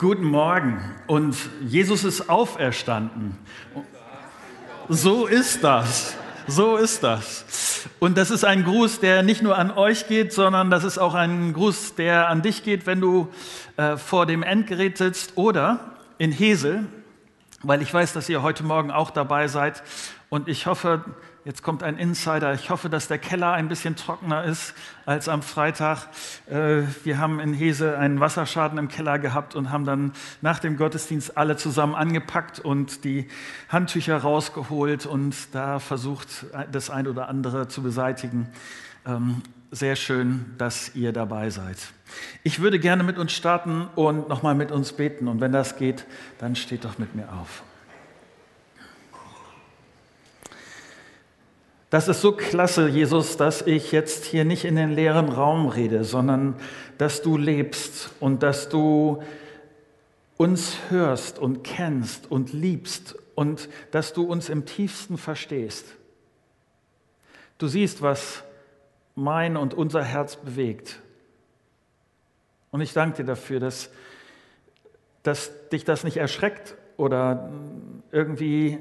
Guten 0.00 0.26
Morgen 0.26 0.80
und 1.08 1.36
Jesus 1.60 2.04
ist 2.04 2.30
auferstanden. 2.30 3.36
So 4.88 5.26
ist 5.26 5.64
das. 5.64 6.16
So 6.46 6.76
ist 6.76 7.02
das. 7.02 7.88
Und 7.98 8.16
das 8.16 8.30
ist 8.30 8.44
ein 8.44 8.62
Gruß, 8.62 9.00
der 9.00 9.24
nicht 9.24 9.42
nur 9.42 9.58
an 9.58 9.72
euch 9.72 10.06
geht, 10.06 10.32
sondern 10.32 10.70
das 10.70 10.84
ist 10.84 10.98
auch 10.98 11.14
ein 11.14 11.52
Gruß, 11.52 11.96
der 11.96 12.28
an 12.28 12.42
dich 12.42 12.62
geht, 12.62 12.86
wenn 12.86 13.00
du 13.00 13.28
äh, 13.76 13.96
vor 13.96 14.24
dem 14.26 14.44
Endgerät 14.44 14.98
sitzt 14.98 15.32
oder 15.34 15.80
in 16.16 16.30
Hesel, 16.30 16.86
weil 17.64 17.82
ich 17.82 17.92
weiß, 17.92 18.12
dass 18.12 18.28
ihr 18.28 18.40
heute 18.40 18.62
Morgen 18.62 18.92
auch 18.92 19.10
dabei 19.10 19.48
seid. 19.48 19.82
Und 20.28 20.46
ich 20.46 20.66
hoffe, 20.66 21.04
Jetzt 21.44 21.62
kommt 21.62 21.82
ein 21.82 21.96
Insider. 21.96 22.52
Ich 22.52 22.68
hoffe, 22.68 22.90
dass 22.90 23.08
der 23.08 23.18
Keller 23.18 23.52
ein 23.52 23.68
bisschen 23.68 23.96
trockener 23.96 24.44
ist 24.44 24.74
als 25.06 25.28
am 25.28 25.42
Freitag. 25.42 26.08
Äh, 26.50 26.82
wir 27.04 27.18
haben 27.18 27.40
in 27.40 27.54
Hese 27.54 27.96
einen 27.96 28.20
Wasserschaden 28.20 28.78
im 28.78 28.88
Keller 28.88 29.18
gehabt 29.18 29.54
und 29.54 29.70
haben 29.70 29.84
dann 29.84 30.12
nach 30.40 30.58
dem 30.58 30.76
Gottesdienst 30.76 31.36
alle 31.36 31.56
zusammen 31.56 31.94
angepackt 31.94 32.58
und 32.60 33.04
die 33.04 33.28
Handtücher 33.68 34.18
rausgeholt 34.18 35.06
und 35.06 35.54
da 35.54 35.78
versucht, 35.78 36.46
das 36.72 36.90
ein 36.90 37.06
oder 37.06 37.28
andere 37.28 37.68
zu 37.68 37.82
beseitigen. 37.82 38.48
Ähm, 39.06 39.42
sehr 39.70 39.96
schön, 39.96 40.54
dass 40.58 40.94
ihr 40.94 41.12
dabei 41.12 41.50
seid. 41.50 41.76
Ich 42.42 42.60
würde 42.60 42.78
gerne 42.78 43.02
mit 43.02 43.18
uns 43.18 43.32
starten 43.32 43.86
und 43.94 44.28
nochmal 44.28 44.54
mit 44.54 44.72
uns 44.72 44.92
beten. 44.92 45.28
Und 45.28 45.40
wenn 45.40 45.52
das 45.52 45.76
geht, 45.76 46.06
dann 46.38 46.56
steht 46.56 46.84
doch 46.84 46.98
mit 46.98 47.14
mir 47.14 47.32
auf. 47.32 47.62
Das 51.90 52.06
ist 52.06 52.20
so 52.20 52.32
klasse, 52.32 52.88
Jesus, 52.88 53.38
dass 53.38 53.62
ich 53.62 53.92
jetzt 53.92 54.26
hier 54.26 54.44
nicht 54.44 54.64
in 54.66 54.76
den 54.76 54.90
leeren 54.90 55.30
Raum 55.30 55.68
rede, 55.68 56.04
sondern 56.04 56.54
dass 56.98 57.22
du 57.22 57.38
lebst 57.38 58.10
und 58.20 58.42
dass 58.42 58.68
du 58.68 59.22
uns 60.36 60.76
hörst 60.90 61.38
und 61.38 61.64
kennst 61.64 62.30
und 62.30 62.52
liebst 62.52 63.16
und 63.34 63.70
dass 63.90 64.12
du 64.12 64.24
uns 64.24 64.50
im 64.50 64.66
tiefsten 64.66 65.16
verstehst. 65.16 65.86
Du 67.56 67.66
siehst, 67.68 68.02
was 68.02 68.44
mein 69.14 69.56
und 69.56 69.74
unser 69.74 70.04
Herz 70.04 70.36
bewegt. 70.36 71.00
Und 72.70 72.82
ich 72.82 72.92
danke 72.92 73.18
dir 73.18 73.24
dafür, 73.24 73.60
dass, 73.60 73.90
dass 75.22 75.50
dich 75.70 75.84
das 75.84 76.04
nicht 76.04 76.18
erschreckt 76.18 76.76
oder 76.98 77.50
irgendwie 78.12 78.78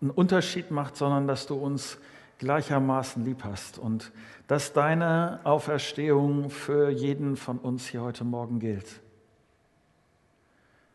einen 0.00 0.10
Unterschied 0.10 0.70
macht, 0.70 0.96
sondern 0.96 1.28
dass 1.28 1.46
du 1.46 1.54
uns 1.54 1.98
gleichermaßen 2.42 3.24
lieb 3.24 3.44
hast 3.44 3.78
und 3.78 4.10
dass 4.48 4.72
deine 4.72 5.38
Auferstehung 5.44 6.50
für 6.50 6.90
jeden 6.90 7.36
von 7.36 7.58
uns 7.58 7.86
hier 7.86 8.02
heute 8.02 8.24
Morgen 8.24 8.58
gilt. 8.58 9.00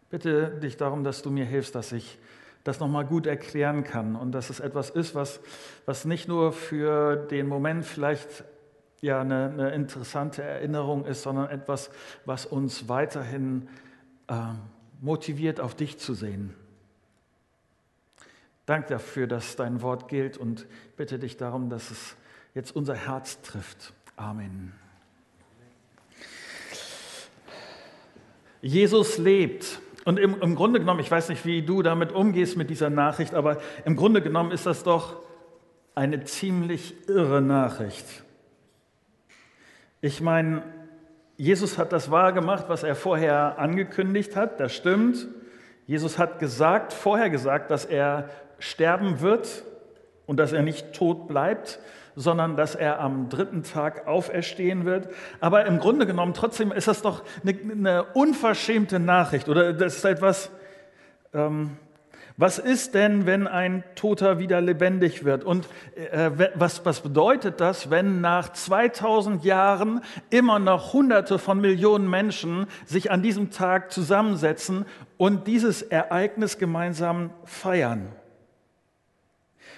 Bitte 0.10 0.50
dich 0.60 0.76
darum, 0.76 1.06
dass 1.06 1.22
du 1.22 1.32
mir 1.32 1.46
hilfst, 1.46 1.74
dass 1.74 1.94
ich 1.94 2.20
das 2.66 2.82
nochmal 2.82 3.06
gut 3.06 3.26
erklären 3.28 3.86
kann 3.86 4.18
und 4.18 4.34
dass 4.34 4.50
es 4.50 4.60
etwas 4.60 4.90
ist, 4.90 5.16
was, 5.16 5.40
was 5.86 6.04
nicht 6.04 6.28
nur 6.28 6.52
für 6.52 7.16
den 7.16 7.48
Moment 7.48 7.86
vielleicht 7.86 8.44
ja 9.00 9.22
eine, 9.22 9.46
eine 9.50 9.70
interessante 9.70 10.44
Erinnerung 10.44 11.06
ist, 11.06 11.24
sondern 11.24 11.50
etwas, 11.50 11.90
was 12.26 12.46
uns 12.46 12.90
weiterhin 12.90 13.70
äh, 14.28 14.34
motiviert, 15.00 15.62
auf 15.62 15.76
dich 15.76 15.98
zu 15.98 16.14
sehen. 16.14 16.54
Dank 18.68 18.88
dafür, 18.88 19.28
dass 19.28 19.56
dein 19.56 19.82
Wort 19.82 20.10
gilt 20.10 20.38
und 20.38 20.68
bitte 20.98 21.20
dich 21.20 21.38
darum, 21.38 21.70
dass 21.70 21.90
es 21.90 22.18
jetzt 22.54 22.76
unser 22.76 22.96
Herz 22.96 23.42
trifft. 23.42 23.94
Amen. 24.18 24.74
Jesus 28.62 29.18
lebt. 29.18 29.80
Und 30.04 30.20
im, 30.20 30.42
im, 30.42 30.56
Grunde 30.56 30.80
genommen, 30.80 31.00
ich 31.00 31.10
weiß 31.10 31.30
nicht, 31.30 31.46
wie 31.46 31.62
du 31.62 31.82
damit 31.82 32.12
umgehst 32.12 32.58
mit 32.58 32.70
dieser 32.70 32.90
Nachricht, 32.90 33.34
aber 33.34 33.58
im 33.86 33.96
Grunde 33.96 34.22
genommen 34.22 34.52
ist 34.52 34.66
das 34.66 34.84
doch 34.84 35.16
eine 35.96 36.26
ziemlich 36.26 37.08
irre 37.08 37.42
Nachricht. 37.42 38.26
Ich 40.02 40.20
meine, 40.20 40.64
Jesus 41.38 41.78
hat 41.78 41.94
das 41.94 42.12
wahr 42.12 42.34
gemacht, 42.34 42.66
was 42.68 42.84
er 42.84 42.96
vorher 42.96 43.60
angekündigt 43.60 44.36
hat, 44.36 44.60
das 44.60 44.76
stimmt. 44.76 45.26
Jesus 45.86 46.20
hat 46.20 46.40
gesagt, 46.40 46.92
vorher 46.92 47.30
gesagt, 47.30 47.72
dass 47.72 47.86
er 47.86 48.30
sterben 48.60 49.22
wird 49.22 49.64
und 50.26 50.38
dass 50.38 50.54
er 50.54 50.62
nicht 50.62 50.94
tot 50.94 51.28
bleibt, 51.28 51.80
sondern 52.16 52.56
dass 52.56 52.76
er 52.76 53.00
am 53.00 53.30
dritten 53.30 53.64
Tag 53.64 54.08
auferstehen 54.08 54.86
wird. 54.86 55.10
Aber 55.40 55.66
im 55.66 55.80
Grunde 55.80 56.08
genommen 56.08 56.34
trotzdem 56.34 56.72
ist 56.72 56.88
das 56.88 57.02
doch 57.02 57.24
eine, 57.44 57.58
eine 57.72 58.04
unverschämte 58.14 59.00
Nachricht 59.00 59.50
oder 59.50 59.72
das 59.72 59.98
ist 59.98 60.06
etwas, 60.06 60.52
ähm, 61.34 61.78
was 62.40 62.60
ist 62.60 62.94
denn, 62.94 63.26
wenn 63.26 63.48
ein 63.48 63.84
Toter 63.96 64.38
wieder 64.38 64.62
lebendig 64.62 65.26
wird? 65.26 65.44
Und 65.44 65.68
äh, 65.96 66.30
was, 66.54 66.86
was 66.86 67.02
bedeutet 67.02 67.60
das, 67.60 67.90
wenn 67.90 68.22
nach 68.22 68.54
2000 68.54 69.44
Jahren 69.44 70.02
immer 70.30 70.60
noch 70.60 70.94
Hunderte 70.94 71.40
von 71.40 71.60
Millionen 71.60 72.08
Menschen 72.08 72.68
sich 72.86 73.10
an 73.10 73.24
diesem 73.24 73.50
Tag 73.50 73.92
zusammensetzen 73.92 74.86
und 75.18 75.48
dieses 75.48 75.82
Ereignis 75.82 76.60
gemeinsam 76.60 77.32
feiern? 77.44 78.10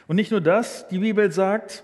Und 0.07 0.15
nicht 0.15 0.31
nur 0.31 0.41
das, 0.41 0.87
die 0.87 0.99
Bibel 0.99 1.31
sagt, 1.31 1.83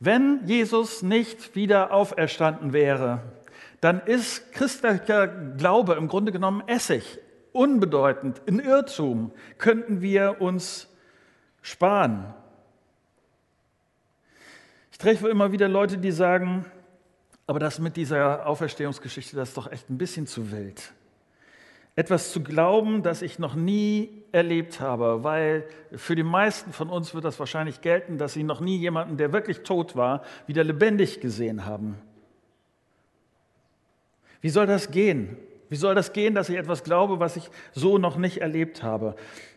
wenn 0.00 0.40
Jesus 0.46 1.02
nicht 1.02 1.56
wieder 1.56 1.92
auferstanden 1.92 2.72
wäre, 2.72 3.22
dann 3.80 4.00
ist 4.00 4.52
christlicher 4.52 5.26
Glaube 5.26 5.94
im 5.94 6.08
Grunde 6.08 6.32
genommen 6.32 6.62
Essig, 6.66 7.18
unbedeutend, 7.52 8.42
ein 8.48 8.58
Irrtum, 8.58 9.32
könnten 9.58 10.00
wir 10.00 10.40
uns 10.40 10.88
sparen. 11.62 12.34
Ich 14.90 14.98
treffe 14.98 15.28
immer 15.28 15.52
wieder 15.52 15.68
Leute, 15.68 15.98
die 15.98 16.12
sagen, 16.12 16.64
aber 17.46 17.58
das 17.58 17.78
mit 17.78 17.96
dieser 17.96 18.46
Auferstehungsgeschichte, 18.46 19.36
das 19.36 19.50
ist 19.50 19.56
doch 19.56 19.70
echt 19.70 19.90
ein 19.90 19.98
bisschen 19.98 20.26
zu 20.26 20.50
wild 20.50 20.92
etwas 21.96 22.32
zu 22.32 22.42
glauben, 22.42 23.02
das 23.02 23.22
ich 23.22 23.38
noch 23.38 23.54
nie 23.54 24.24
erlebt 24.32 24.80
habe, 24.80 25.22
weil 25.22 25.64
für 25.92 26.16
die 26.16 26.24
meisten 26.24 26.72
von 26.72 26.90
uns 26.90 27.14
wird 27.14 27.24
das 27.24 27.38
wahrscheinlich 27.38 27.80
gelten, 27.80 28.18
dass 28.18 28.32
sie 28.32 28.42
noch 28.42 28.60
nie 28.60 28.76
jemanden, 28.78 29.16
der 29.16 29.32
wirklich 29.32 29.60
tot 29.60 29.94
war, 29.94 30.22
wieder 30.46 30.64
lebendig 30.64 31.20
gesehen 31.20 31.66
haben. 31.66 31.96
Wie 34.40 34.48
soll 34.50 34.66
das 34.66 34.90
gehen? 34.90 35.36
Wie 35.68 35.76
soll 35.76 35.94
das 35.94 36.12
gehen, 36.12 36.34
dass 36.34 36.48
ich 36.48 36.56
etwas 36.56 36.82
glaube, 36.82 37.20
was 37.20 37.36
ich 37.36 37.48
so 37.72 37.98
noch 37.98 38.16
nicht 38.16 38.38
erlebt 38.38 38.82
habe? 38.82 39.14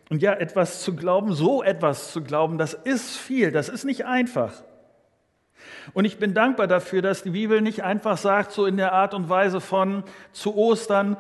Und 0.10 0.22
ja, 0.22 0.34
etwas 0.34 0.84
zu 0.84 0.96
glauben, 0.96 1.34
so 1.34 1.64
etwas 1.64 2.14
zu 2.14 2.24
glauben, 2.24 2.58
das 2.58 2.74
ist 2.74 3.18
viel, 3.18 3.52
das 3.52 3.68
ist 3.68 3.84
nicht 3.84 4.06
einfach. 4.06 4.64
Und 5.94 6.06
ich 6.06 6.18
bin 6.18 6.34
dankbar 6.34 6.68
dafür, 6.68 7.02
dass 7.02 7.24
die 7.24 7.32
Bibel 7.32 7.62
nicht 7.62 7.84
einfach 7.84 8.18
sagt, 8.18 8.52
so 8.52 8.66
in 8.66 8.78
der 8.78 8.94
Art 8.94 9.14
und 9.14 9.30
Weise 9.30 9.62
von 9.62 10.04
zu 10.32 10.56
Ostern, 10.56 11.18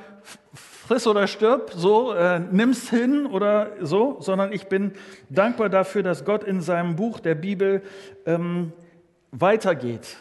friss 0.88 1.08
oder 1.08 1.28
stirb, 1.28 1.72
so, 1.74 2.14
äh, 2.14 2.40
nimm's 2.40 2.90
hin 2.90 3.26
oder 3.26 3.72
so, 3.82 4.18
sondern 4.22 4.54
ich 4.54 4.68
bin 4.68 4.94
dankbar 5.30 5.70
dafür, 5.70 6.04
dass 6.04 6.26
Gott 6.26 6.44
in 6.44 6.62
seinem 6.62 6.96
Buch 6.96 7.20
der 7.20 7.36
Bibel 7.36 7.82
ähm, 8.26 8.72
weitergeht. 9.32 10.18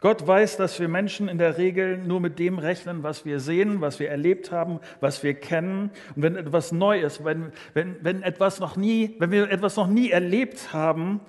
Gott 0.00 0.26
weiß, 0.26 0.56
dass 0.56 0.80
wir 0.80 0.88
Menschen 0.88 1.28
in 1.28 1.38
der 1.38 1.58
Regel 1.58 1.96
nur 1.96 2.18
mit 2.18 2.40
dem 2.40 2.58
rechnen, 2.58 3.04
was 3.04 3.24
wir 3.24 3.38
sehen, 3.38 3.80
was 3.80 4.00
wir 4.00 4.10
erlebt 4.10 4.50
haben, 4.50 4.80
was 4.98 5.22
wir 5.22 5.34
kennen. 5.34 5.92
Und 6.16 6.22
wenn 6.24 6.34
etwas 6.34 6.72
neu 6.72 7.00
ist, 7.00 7.24
wenn, 7.24 7.52
wenn, 7.72 7.96
wenn, 8.00 8.24
etwas 8.24 8.58
noch 8.58 8.76
nie, 8.76 9.14
wenn 9.20 9.30
wir 9.30 9.48
etwas 9.48 9.76
noch 9.76 9.86
nie 9.86 10.10
erlebt 10.10 10.72
haben, 10.72 11.20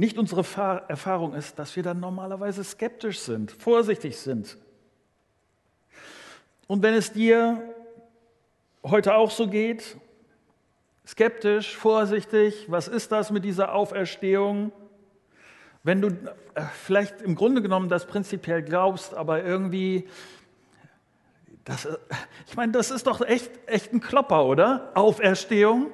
nicht 0.00 0.16
unsere 0.16 0.40
Erfahrung 0.88 1.34
ist, 1.34 1.58
dass 1.58 1.76
wir 1.76 1.82
dann 1.82 2.00
normalerweise 2.00 2.64
skeptisch 2.64 3.20
sind, 3.20 3.52
vorsichtig 3.52 4.16
sind. 4.16 4.56
Und 6.66 6.82
wenn 6.82 6.94
es 6.94 7.12
dir 7.12 7.62
heute 8.82 9.14
auch 9.14 9.30
so 9.30 9.46
geht, 9.46 9.98
skeptisch, 11.06 11.76
vorsichtig, 11.76 12.64
was 12.68 12.88
ist 12.88 13.12
das 13.12 13.30
mit 13.30 13.44
dieser 13.44 13.74
Auferstehung? 13.74 14.72
Wenn 15.82 16.00
du 16.00 16.08
äh, 16.08 16.62
vielleicht 16.82 17.20
im 17.20 17.34
Grunde 17.34 17.60
genommen 17.60 17.90
das 17.90 18.06
prinzipiell 18.06 18.62
glaubst, 18.62 19.12
aber 19.12 19.44
irgendwie, 19.44 20.08
das, 21.66 21.84
äh, 21.84 21.98
ich 22.46 22.56
meine, 22.56 22.72
das 22.72 22.90
ist 22.90 23.06
doch 23.06 23.20
echt, 23.20 23.50
echt 23.66 23.92
ein 23.92 24.00
Klopper, 24.00 24.46
oder? 24.46 24.92
Auferstehung. 24.94 25.90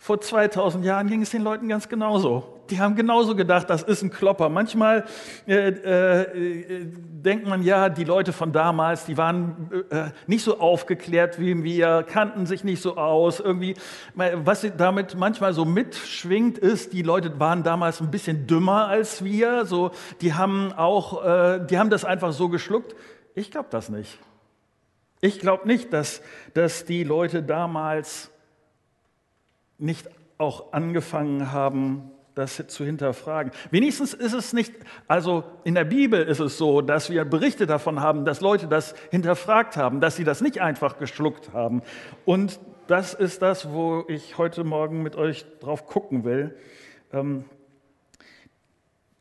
Vor 0.00 0.20
2000 0.20 0.84
Jahren 0.84 1.08
ging 1.08 1.22
es 1.22 1.30
den 1.30 1.42
Leuten 1.42 1.68
ganz 1.68 1.88
genauso. 1.88 2.54
Die 2.70 2.78
haben 2.78 2.94
genauso 2.94 3.34
gedacht, 3.34 3.68
das 3.68 3.82
ist 3.82 4.02
ein 4.02 4.10
Klopper. 4.10 4.48
Manchmal 4.48 5.04
äh, 5.46 5.68
äh, 5.68 6.84
denkt 6.84 7.46
man, 7.48 7.62
ja, 7.62 7.88
die 7.88 8.04
Leute 8.04 8.32
von 8.32 8.52
damals, 8.52 9.06
die 9.06 9.16
waren 9.16 9.70
äh, 9.90 10.10
nicht 10.26 10.44
so 10.44 10.60
aufgeklärt 10.60 11.40
wie 11.40 11.64
wir, 11.64 12.04
kannten 12.08 12.46
sich 12.46 12.62
nicht 12.62 12.80
so 12.80 12.96
aus. 12.96 13.40
Irgendwie, 13.40 13.74
was 14.14 14.66
damit 14.76 15.16
manchmal 15.16 15.52
so 15.52 15.64
mitschwingt, 15.64 16.58
ist, 16.58 16.92
die 16.92 17.02
Leute 17.02 17.40
waren 17.40 17.64
damals 17.64 18.00
ein 18.00 18.10
bisschen 18.10 18.46
dümmer 18.46 18.86
als 18.86 19.24
wir. 19.24 19.64
So, 19.64 19.90
die 20.20 20.34
haben 20.34 20.72
auch, 20.72 21.24
äh, 21.24 21.66
die 21.66 21.78
haben 21.78 21.90
das 21.90 22.04
einfach 22.04 22.32
so 22.32 22.48
geschluckt. 22.48 22.94
Ich 23.34 23.50
glaube 23.50 23.68
das 23.70 23.88
nicht. 23.88 24.18
Ich 25.20 25.40
glaube 25.40 25.66
nicht, 25.66 25.92
dass, 25.92 26.22
dass 26.54 26.84
die 26.84 27.02
Leute 27.02 27.42
damals 27.42 28.30
nicht 29.78 30.08
auch 30.38 30.72
angefangen 30.72 31.52
haben, 31.52 32.10
das 32.34 32.62
zu 32.68 32.84
hinterfragen. 32.84 33.52
Wenigstens 33.70 34.14
ist 34.14 34.32
es 34.32 34.52
nicht, 34.52 34.72
also 35.08 35.42
in 35.64 35.74
der 35.74 35.84
Bibel 35.84 36.22
ist 36.22 36.38
es 36.38 36.56
so, 36.56 36.80
dass 36.82 37.10
wir 37.10 37.24
Berichte 37.24 37.66
davon 37.66 38.00
haben, 38.00 38.24
dass 38.24 38.40
Leute 38.40 38.68
das 38.68 38.94
hinterfragt 39.10 39.76
haben, 39.76 40.00
dass 40.00 40.14
sie 40.14 40.22
das 40.22 40.40
nicht 40.40 40.60
einfach 40.60 40.98
geschluckt 40.98 41.52
haben. 41.52 41.82
Und 42.24 42.60
das 42.86 43.12
ist 43.12 43.42
das, 43.42 43.72
wo 43.72 44.04
ich 44.06 44.38
heute 44.38 44.62
Morgen 44.62 45.02
mit 45.02 45.16
euch 45.16 45.46
drauf 45.58 45.86
gucken 45.86 46.22
will. 46.22 46.56
Ähm, 47.12 47.44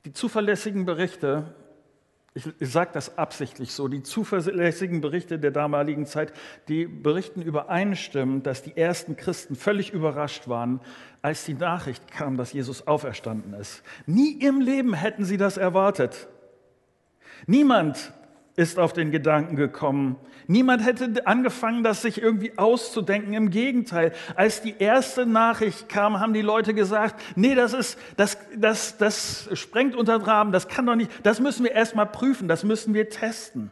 die 0.05 0.13
zuverlässigen 0.13 0.85
Berichte 0.85 1.55
ich, 2.37 2.69
sage 2.69 2.91
das 2.93 3.17
absichtlich 3.17 3.73
so, 3.73 3.87
die 3.87 4.03
zuverlässigen 4.03 5.01
Berichte 5.01 5.39
der 5.39 5.51
damaligen 5.51 6.05
Zeit, 6.05 6.33
die 6.67 6.85
berichten 6.85 7.41
übereinstimmend, 7.41 8.45
dass 8.45 8.61
die 8.61 8.77
ersten 8.77 9.15
Christen 9.15 9.55
völlig 9.55 9.91
überrascht 9.91 10.47
waren, 10.47 10.79
als 11.21 11.45
die 11.45 11.55
Nachricht 11.55 12.11
kam, 12.11 12.37
dass 12.37 12.53
Jesus 12.53 12.85
auferstanden 12.85 13.53
ist. 13.53 13.81
Nie 14.05 14.33
im 14.33 14.61
Leben 14.61 14.93
hätten 14.93 15.25
sie 15.25 15.37
das 15.37 15.57
erwartet. 15.57 16.27
Niemand 17.47 18.13
ist 18.57 18.79
auf 18.79 18.91
den 18.91 19.11
Gedanken 19.11 19.55
gekommen. 19.55 20.17
Niemand 20.47 20.83
hätte 20.83 21.27
angefangen, 21.27 21.83
das 21.83 22.01
sich 22.01 22.19
irgendwie 22.19 22.57
auszudenken. 22.57 23.33
Im 23.33 23.51
Gegenteil, 23.51 24.13
als 24.35 24.61
die 24.61 24.75
erste 24.79 25.27
Nachricht 25.27 25.87
kam, 25.89 26.19
haben 26.19 26.33
die 26.33 26.41
Leute 26.41 26.73
gesagt, 26.73 27.21
nee, 27.35 27.53
das 27.53 27.73
ist, 27.73 27.99
das, 28.17 28.39
das, 28.57 28.97
das 28.97 29.47
sprengt 29.53 29.95
unter 29.95 30.17
den 30.17 30.25
Rahmen, 30.25 30.51
das 30.51 30.67
kann 30.67 30.87
doch 30.87 30.95
nicht, 30.95 31.11
das 31.23 31.39
müssen 31.39 31.63
wir 31.63 31.71
erstmal 31.71 32.07
prüfen, 32.07 32.47
das 32.47 32.63
müssen 32.63 32.95
wir 32.95 33.09
testen. 33.09 33.71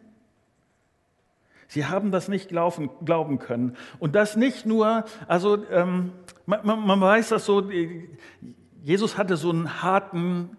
Sie 1.68 1.88
haben 1.88 2.12
das 2.12 2.28
nicht 2.28 2.50
glauben, 2.50 2.92
glauben 3.04 3.40
können. 3.40 3.76
Und 3.98 4.14
das 4.14 4.36
nicht 4.36 4.68
nur, 4.68 5.06
also 5.28 5.66
ähm, 5.72 6.12
man, 6.46 6.64
man 6.64 7.02
weiß 7.02 7.30
das 7.30 7.46
so, 7.46 7.72
Jesus 8.84 9.18
hatte 9.18 9.36
so 9.36 9.50
einen 9.50 9.82
harten 9.82 10.58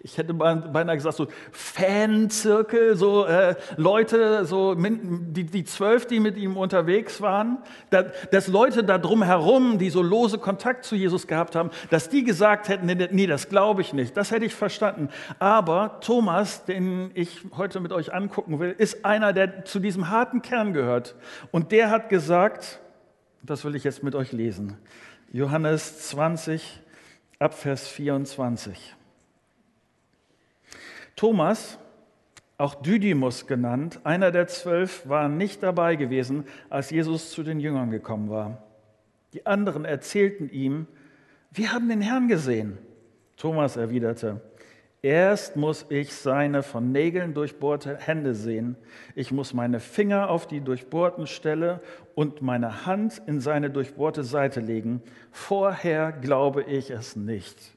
ich 0.00 0.18
hätte 0.18 0.34
beinahe 0.34 0.96
gesagt, 0.96 1.16
so 1.16 1.26
Fanzirkel, 1.52 2.96
so 2.96 3.26
äh, 3.26 3.54
Leute, 3.76 4.44
so 4.44 4.74
die, 4.74 5.44
die 5.44 5.64
zwölf, 5.64 6.06
die 6.06 6.20
mit 6.20 6.36
ihm 6.36 6.56
unterwegs 6.56 7.20
waren, 7.20 7.58
da, 7.90 8.02
dass 8.02 8.48
Leute 8.48 8.84
da 8.84 8.98
drumherum, 8.98 9.78
die 9.78 9.90
so 9.90 10.02
lose 10.02 10.38
Kontakt 10.38 10.84
zu 10.84 10.96
Jesus 10.96 11.26
gehabt 11.26 11.54
haben, 11.56 11.70
dass 11.90 12.08
die 12.08 12.24
gesagt 12.24 12.68
hätten, 12.68 12.86
nee, 12.86 13.08
nee 13.10 13.26
das 13.26 13.48
glaube 13.48 13.82
ich 13.82 13.92
nicht, 13.92 14.16
das 14.16 14.30
hätte 14.30 14.44
ich 14.44 14.54
verstanden. 14.54 15.08
Aber 15.38 16.00
Thomas, 16.00 16.64
den 16.64 17.10
ich 17.14 17.42
heute 17.56 17.80
mit 17.80 17.92
euch 17.92 18.12
angucken 18.12 18.58
will, 18.58 18.74
ist 18.76 19.04
einer, 19.04 19.32
der 19.32 19.64
zu 19.64 19.80
diesem 19.80 20.10
harten 20.10 20.42
Kern 20.42 20.72
gehört. 20.72 21.14
Und 21.50 21.72
der 21.72 21.90
hat 21.90 22.08
gesagt, 22.08 22.80
das 23.42 23.64
will 23.64 23.74
ich 23.74 23.84
jetzt 23.84 24.02
mit 24.02 24.14
euch 24.14 24.32
lesen, 24.32 24.76
Johannes 25.32 26.08
20, 26.08 26.80
Abvers 27.38 27.86
24. 27.88 28.94
Thomas, 31.16 31.78
auch 32.58 32.74
Didymus 32.74 33.46
genannt, 33.46 34.00
einer 34.04 34.30
der 34.30 34.48
zwölf, 34.48 35.08
war 35.08 35.30
nicht 35.30 35.62
dabei 35.62 35.96
gewesen, 35.96 36.44
als 36.68 36.90
Jesus 36.90 37.30
zu 37.30 37.42
den 37.42 37.58
Jüngern 37.58 37.90
gekommen 37.90 38.28
war. 38.28 38.62
Die 39.32 39.46
anderen 39.46 39.86
erzählten 39.86 40.50
ihm, 40.50 40.86
wir 41.50 41.72
haben 41.72 41.88
den 41.88 42.02
Herrn 42.02 42.28
gesehen. 42.28 42.76
Thomas 43.38 43.76
erwiderte, 43.76 44.42
erst 45.00 45.56
muss 45.56 45.86
ich 45.88 46.14
seine 46.14 46.62
von 46.62 46.92
Nägeln 46.92 47.32
durchbohrte 47.32 47.96
Hände 47.96 48.34
sehen. 48.34 48.76
Ich 49.14 49.32
muss 49.32 49.54
meine 49.54 49.80
Finger 49.80 50.28
auf 50.28 50.46
die 50.46 50.60
durchbohrten 50.60 51.26
Stelle 51.26 51.80
und 52.14 52.42
meine 52.42 52.84
Hand 52.84 53.22
in 53.26 53.40
seine 53.40 53.70
durchbohrte 53.70 54.22
Seite 54.22 54.60
legen. 54.60 55.02
Vorher 55.30 56.12
glaube 56.12 56.62
ich 56.62 56.90
es 56.90 57.16
nicht. 57.16 57.75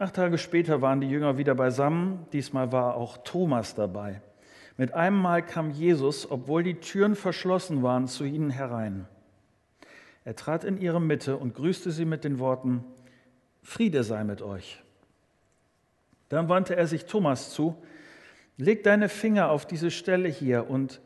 Acht 0.00 0.16
Tage 0.16 0.38
später 0.38 0.80
waren 0.80 1.02
die 1.02 1.10
Jünger 1.10 1.36
wieder 1.36 1.54
beisammen. 1.54 2.26
Diesmal 2.32 2.72
war 2.72 2.94
auch 2.94 3.18
Thomas 3.18 3.74
dabei. 3.74 4.22
Mit 4.78 4.94
einem 4.94 5.20
Mal 5.20 5.44
kam 5.44 5.70
Jesus, 5.70 6.30
obwohl 6.30 6.62
die 6.62 6.80
Türen 6.80 7.14
verschlossen 7.14 7.82
waren, 7.82 8.08
zu 8.08 8.24
ihnen 8.24 8.48
herein. 8.48 9.06
Er 10.24 10.34
trat 10.36 10.64
in 10.64 10.80
ihre 10.80 11.02
Mitte 11.02 11.36
und 11.36 11.52
grüßte 11.52 11.90
sie 11.90 12.06
mit 12.06 12.24
den 12.24 12.38
Worten, 12.38 12.82
Friede 13.62 14.02
sei 14.02 14.24
mit 14.24 14.40
euch. 14.40 14.82
Dann 16.30 16.48
wandte 16.48 16.76
er 16.76 16.86
sich 16.86 17.04
Thomas 17.04 17.50
zu, 17.50 17.76
leg 18.56 18.82
deine 18.82 19.10
Finger 19.10 19.50
auf 19.50 19.66
diese 19.66 19.90
Stelle 19.90 20.30
hier 20.30 20.70
und 20.70 21.02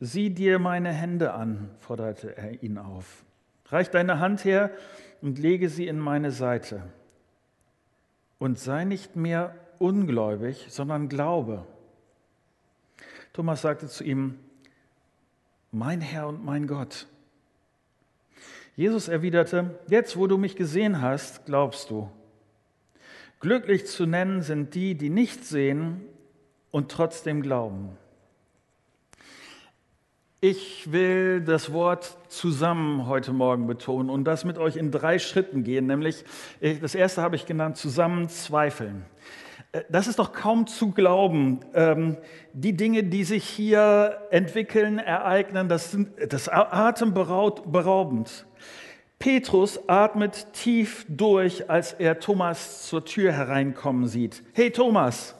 sieh 0.00 0.30
dir 0.30 0.58
meine 0.58 0.90
Hände 0.90 1.34
an, 1.34 1.68
forderte 1.76 2.34
er 2.38 2.62
ihn 2.62 2.78
auf. 2.78 3.26
Reich 3.66 3.90
deine 3.90 4.20
Hand 4.20 4.46
her 4.46 4.70
und 5.20 5.38
lege 5.38 5.68
sie 5.68 5.86
in 5.86 5.98
meine 5.98 6.30
Seite 6.30 6.82
und 8.38 8.58
sei 8.58 8.84
nicht 8.84 9.16
mehr 9.16 9.54
ungläubig, 9.78 10.66
sondern 10.68 11.08
glaube. 11.08 11.66
Thomas 13.32 13.62
sagte 13.62 13.88
zu 13.88 14.04
ihm, 14.04 14.38
mein 15.70 16.00
Herr 16.00 16.28
und 16.28 16.44
mein 16.44 16.66
Gott. 16.66 17.06
Jesus 18.74 19.08
erwiderte, 19.08 19.78
jetzt 19.88 20.16
wo 20.16 20.26
du 20.26 20.38
mich 20.38 20.56
gesehen 20.56 21.02
hast, 21.02 21.46
glaubst 21.46 21.90
du. 21.90 22.10
Glücklich 23.40 23.86
zu 23.86 24.06
nennen 24.06 24.42
sind 24.42 24.74
die, 24.74 24.94
die 24.94 25.10
nicht 25.10 25.44
sehen 25.44 26.00
und 26.70 26.90
trotzdem 26.90 27.42
glauben. 27.42 27.96
Ich 30.40 30.92
will 30.92 31.40
das 31.40 31.72
Wort 31.72 32.16
zusammen 32.28 33.08
heute 33.08 33.32
Morgen 33.32 33.66
betonen 33.66 34.08
und 34.08 34.22
das 34.22 34.44
mit 34.44 34.56
euch 34.56 34.76
in 34.76 34.92
drei 34.92 35.18
Schritten 35.18 35.64
gehen. 35.64 35.88
Nämlich, 35.88 36.24
das 36.80 36.94
erste 36.94 37.22
habe 37.22 37.34
ich 37.34 37.44
genannt, 37.44 37.76
zusammen 37.76 38.28
zweifeln. 38.28 39.04
Äh, 39.72 39.82
das 39.88 40.06
ist 40.06 40.20
doch 40.20 40.32
kaum 40.32 40.68
zu 40.68 40.92
glauben. 40.92 41.58
Ähm, 41.74 42.18
die 42.52 42.76
Dinge, 42.76 43.02
die 43.02 43.24
sich 43.24 43.42
hier 43.48 44.28
entwickeln, 44.30 45.00
ereignen, 45.00 45.68
das, 45.68 45.90
sind, 45.90 46.10
das 46.32 46.48
atemberaubend. 46.48 48.46
Petrus 49.18 49.88
atmet 49.88 50.52
tief 50.52 51.04
durch, 51.08 51.68
als 51.68 51.94
er 51.94 52.20
Thomas 52.20 52.86
zur 52.86 53.04
Tür 53.04 53.32
hereinkommen 53.32 54.06
sieht. 54.06 54.44
Hey 54.52 54.70
Thomas, 54.70 55.34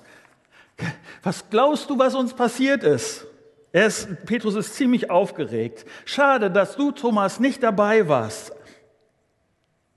was 1.22 1.48
glaubst 1.50 1.88
du, 1.88 1.96
was 1.96 2.16
uns 2.16 2.34
passiert 2.34 2.82
ist? 2.82 3.27
Ist, 3.72 4.24
Petrus 4.24 4.54
ist 4.54 4.74
ziemlich 4.74 5.10
aufgeregt. 5.10 5.84
Schade, 6.04 6.50
dass 6.50 6.76
du, 6.76 6.90
Thomas, 6.90 7.38
nicht 7.38 7.62
dabei 7.62 8.08
warst. 8.08 8.52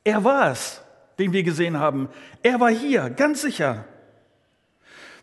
Er 0.04 0.24
war 0.24 0.52
es, 0.52 0.82
den 1.20 1.32
wir 1.32 1.44
gesehen 1.44 1.80
haben. 1.80 2.10
Er 2.44 2.60
war 2.60 2.70
hier, 2.70 3.10
ganz 3.10 3.42
sicher. 3.42 3.86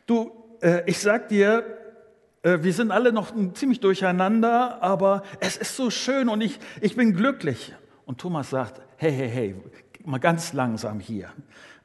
Du, 0.07 0.31
äh, 0.63 0.83
ich 0.87 0.99
sag 0.99 1.29
dir, 1.29 1.65
äh, 2.43 2.59
wir 2.63 2.73
sind 2.73 2.91
alle 2.91 3.13
noch 3.13 3.33
ziemlich 3.55 3.81
durcheinander, 3.81 4.83
aber 4.83 5.23
es 5.41 5.57
ist 5.57 5.77
so 5.77 5.91
schön 5.91 6.29
und 6.29 6.41
ich, 6.41 6.59
ich 6.81 6.97
bin 6.97 7.15
glücklich. 7.15 7.75
Und 8.07 8.19
Thomas 8.19 8.51
sagt, 8.51 8.81
hey, 8.97 9.13
hey, 9.13 9.29
hey, 9.29 9.55
mal 10.05 10.19
ganz 10.19 10.53
langsam 10.53 11.01
hier. 11.01 11.29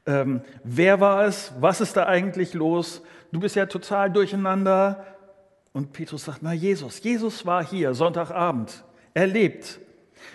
Ähm, 0.06 0.42
wer 0.62 1.00
war 1.00 1.24
es? 1.24 1.52
Was 1.60 1.80
ist 1.80 1.96
da 1.96 2.06
eigentlich 2.06 2.54
los? 2.54 3.02
Du 3.32 3.40
bist 3.40 3.56
ja 3.56 3.66
total 3.66 4.10
durcheinander. 4.10 5.04
Und 5.74 5.92
Petrus 5.92 6.24
sagt, 6.24 6.38
na 6.40 6.52
Jesus, 6.52 7.02
Jesus 7.02 7.44
war 7.44 7.66
hier 7.66 7.94
Sonntagabend. 7.94 8.84
Er 9.12 9.26
lebt. 9.26 9.80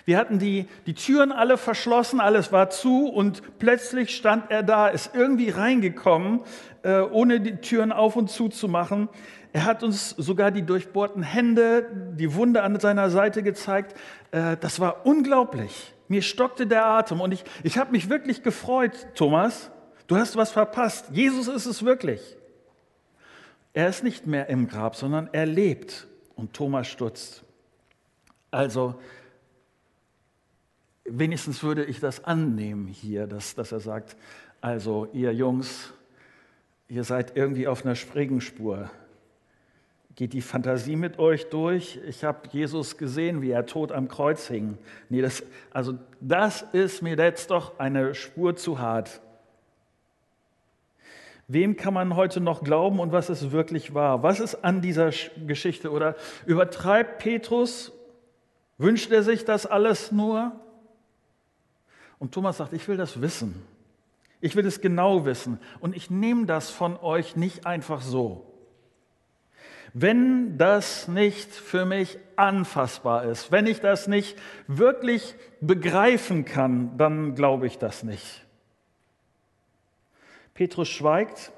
Wir 0.03 0.17
hatten 0.17 0.37
die, 0.37 0.67
die 0.85 0.93
Türen 0.93 1.31
alle 1.31 1.57
verschlossen, 1.57 2.19
alles 2.19 2.51
war 2.51 2.69
zu 2.69 3.07
und 3.07 3.57
plötzlich 3.57 4.13
stand 4.13 4.51
er 4.51 4.63
da, 4.63 4.89
ist 4.89 5.11
irgendwie 5.15 5.49
reingekommen, 5.49 6.41
äh, 6.83 6.99
ohne 6.99 7.39
die 7.39 7.55
Türen 7.55 7.93
auf 7.93 8.17
und 8.17 8.29
zu 8.29 8.49
zu 8.49 8.67
machen. 8.67 9.07
Er 9.53 9.63
hat 9.63 9.81
uns 9.81 10.09
sogar 10.09 10.51
die 10.51 10.63
durchbohrten 10.63 11.23
Hände, 11.23 11.87
die 12.15 12.35
Wunde 12.35 12.61
an 12.61 12.77
seiner 12.77 13.09
Seite 13.09 13.41
gezeigt. 13.41 13.95
Äh, 14.31 14.57
das 14.57 14.81
war 14.81 15.05
unglaublich. 15.05 15.93
Mir 16.09 16.21
stockte 16.21 16.67
der 16.67 16.85
Atem 16.85 17.21
und 17.21 17.31
ich, 17.31 17.45
ich 17.63 17.77
habe 17.77 17.93
mich 17.93 18.09
wirklich 18.09 18.43
gefreut, 18.43 19.07
Thomas. 19.15 19.71
Du 20.07 20.17
hast 20.17 20.35
was 20.35 20.51
verpasst. 20.51 21.11
Jesus 21.13 21.47
ist 21.47 21.65
es 21.65 21.85
wirklich. 21.85 22.35
Er 23.73 23.89
ist 23.89 24.03
nicht 24.03 24.27
mehr 24.27 24.47
im 24.47 24.67
Grab, 24.67 24.95
sondern 24.95 25.29
er 25.31 25.45
lebt. 25.45 26.07
Und 26.35 26.53
Thomas 26.53 26.87
stutzt. 26.87 27.43
Also, 28.51 28.95
wenigstens 31.05 31.63
würde 31.63 31.83
ich 31.83 31.99
das 31.99 32.23
annehmen 32.23 32.87
hier, 32.87 33.27
dass, 33.27 33.55
dass 33.55 33.71
er 33.71 33.79
sagt, 33.79 34.15
also 34.61 35.07
ihr 35.13 35.33
Jungs, 35.33 35.93
ihr 36.87 37.03
seid 37.03 37.35
irgendwie 37.35 37.67
auf 37.67 37.85
einer 37.85 37.95
Springenspur. 37.95 38.89
Geht 40.15 40.33
die 40.33 40.41
Fantasie 40.41 40.95
mit 40.95 41.19
euch 41.19 41.49
durch? 41.49 41.99
Ich 42.05 42.23
habe 42.23 42.49
Jesus 42.51 42.97
gesehen, 42.97 43.41
wie 43.41 43.51
er 43.51 43.65
tot 43.65 43.91
am 43.91 44.07
Kreuz 44.07 44.47
hing. 44.47 44.77
Nee, 45.09 45.21
das, 45.21 45.43
also 45.71 45.97
das 46.19 46.63
ist 46.73 47.01
mir 47.01 47.15
jetzt 47.15 47.51
doch 47.51 47.79
eine 47.79 48.15
Spur 48.15 48.55
zu 48.55 48.79
hart. 48.79 49.21
Wem 51.51 51.77
kann 51.77 51.95
man 51.95 52.15
heute 52.15 52.41
noch 52.41 52.63
glauben 52.63 52.99
und 52.99 53.11
was 53.11 53.31
ist 53.31 53.51
wirklich 53.51 53.95
wahr? 53.95 54.21
Was 54.21 54.39
ist 54.39 54.63
an 54.63 54.81
dieser 54.81 55.09
Geschichte? 55.47 55.89
Oder 55.89 56.15
übertreibt 56.45 57.17
Petrus? 57.17 57.91
Wünscht 58.77 59.11
er 59.11 59.23
sich 59.23 59.45
das 59.45 59.65
alles 59.65 60.11
nur? 60.11 60.51
Und 62.19 62.35
Thomas 62.35 62.57
sagt, 62.57 62.73
ich 62.73 62.87
will 62.87 62.97
das 62.97 63.19
wissen. 63.19 63.63
Ich 64.41 64.55
will 64.55 64.65
es 64.67 64.79
genau 64.79 65.25
wissen. 65.25 65.59
Und 65.79 65.95
ich 65.95 66.11
nehme 66.11 66.45
das 66.45 66.69
von 66.69 66.95
euch 66.97 67.35
nicht 67.35 67.65
einfach 67.65 68.01
so. 68.01 68.45
Wenn 69.93 70.59
das 70.59 71.07
nicht 71.07 71.51
für 71.51 71.83
mich 71.83 72.19
anfassbar 72.35 73.23
ist, 73.25 73.51
wenn 73.51 73.65
ich 73.65 73.81
das 73.81 74.07
nicht 74.07 74.37
wirklich 74.67 75.33
begreifen 75.61 76.45
kann, 76.45 76.95
dann 76.99 77.33
glaube 77.33 77.65
ich 77.65 77.79
das 77.79 78.03
nicht. 78.03 78.45
Petrus 80.59 80.89
schweigt. 80.89 81.53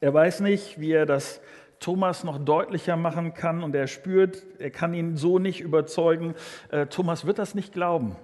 Er 0.00 0.14
weiß 0.14 0.40
nicht, 0.40 0.80
wie 0.80 0.90
er 0.90 1.04
das 1.04 1.42
Thomas 1.80 2.24
noch 2.24 2.38
deutlicher 2.38 2.96
machen 2.96 3.34
kann 3.34 3.62
und 3.62 3.74
er 3.74 3.88
spürt, 3.88 4.42
er 4.58 4.70
kann 4.70 4.94
ihn 4.94 5.18
so 5.18 5.38
nicht 5.38 5.60
überzeugen. 5.60 6.34
Äh, 6.70 6.86
Thomas 6.86 7.26
wird 7.26 7.38
das 7.38 7.54
nicht 7.54 7.74
glauben. 7.74 8.16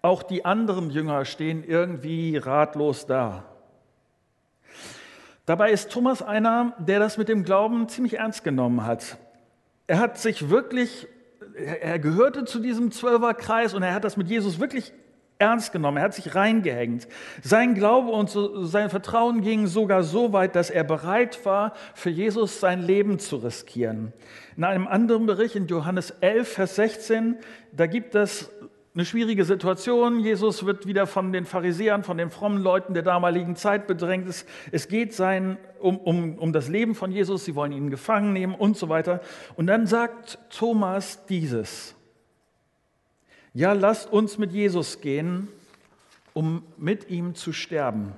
Auch 0.00 0.22
die 0.22 0.46
anderen 0.46 0.88
Jünger 0.88 1.26
stehen 1.26 1.62
irgendwie 1.62 2.38
ratlos 2.38 3.04
da. 3.04 3.44
Dabei 5.44 5.70
ist 5.70 5.92
Thomas 5.92 6.22
einer, 6.22 6.72
der 6.78 7.00
das 7.00 7.18
mit 7.18 7.28
dem 7.28 7.44
Glauben 7.44 7.86
ziemlich 7.90 8.14
ernst 8.14 8.44
genommen 8.44 8.86
hat. 8.86 9.18
Er 9.86 9.98
hat 9.98 10.16
sich 10.16 10.48
wirklich, 10.48 11.06
er 11.54 11.98
gehörte 11.98 12.46
zu 12.46 12.60
diesem 12.60 12.92
Zwölferkreis 12.92 13.74
und 13.74 13.82
er 13.82 13.92
hat 13.92 14.04
das 14.04 14.16
mit 14.16 14.30
Jesus 14.30 14.58
wirklich 14.58 14.94
ernst 15.38 15.72
genommen, 15.72 15.98
er 15.98 16.04
hat 16.04 16.14
sich 16.14 16.34
reingehängt. 16.34 17.06
Sein 17.42 17.74
Glaube 17.74 18.10
und 18.10 18.36
sein 18.68 18.90
Vertrauen 18.90 19.40
ging 19.40 19.68
sogar 19.68 20.02
so 20.02 20.32
weit, 20.32 20.56
dass 20.56 20.68
er 20.68 20.82
bereit 20.82 21.44
war, 21.44 21.74
für 21.94 22.10
Jesus 22.10 22.58
sein 22.58 22.82
Leben 22.82 23.20
zu 23.20 23.36
riskieren. 23.36 24.12
In 24.56 24.64
einem 24.64 24.88
anderen 24.88 25.26
Bericht, 25.26 25.54
in 25.54 25.68
Johannes 25.68 26.10
11, 26.20 26.48
Vers 26.48 26.74
16, 26.74 27.36
da 27.72 27.86
gibt 27.86 28.16
es 28.16 28.50
eine 28.94 29.04
schwierige 29.04 29.44
Situation. 29.44 30.18
Jesus 30.18 30.66
wird 30.66 30.88
wieder 30.88 31.06
von 31.06 31.32
den 31.32 31.44
Pharisäern, 31.44 32.02
von 32.02 32.18
den 32.18 32.30
frommen 32.30 32.60
Leuten 32.60 32.94
der 32.94 33.04
damaligen 33.04 33.54
Zeit 33.54 33.86
bedrängt. 33.86 34.26
Es, 34.28 34.44
es 34.72 34.88
geht 34.88 35.14
sein, 35.14 35.56
um, 35.78 35.98
um, 35.98 36.34
um 36.36 36.52
das 36.52 36.68
Leben 36.68 36.96
von 36.96 37.12
Jesus. 37.12 37.44
Sie 37.44 37.54
wollen 37.54 37.70
ihn 37.70 37.90
gefangen 37.90 38.32
nehmen 38.32 38.56
und 38.56 38.76
so 38.76 38.88
weiter. 38.88 39.20
Und 39.54 39.68
dann 39.68 39.86
sagt 39.86 40.40
Thomas 40.50 41.24
dieses 41.26 41.94
ja, 43.58 43.72
lasst 43.72 44.12
uns 44.12 44.38
mit 44.38 44.52
Jesus 44.52 45.00
gehen, 45.00 45.48
um 46.32 46.62
mit 46.76 47.10
ihm 47.10 47.34
zu 47.34 47.52
sterben, 47.52 48.12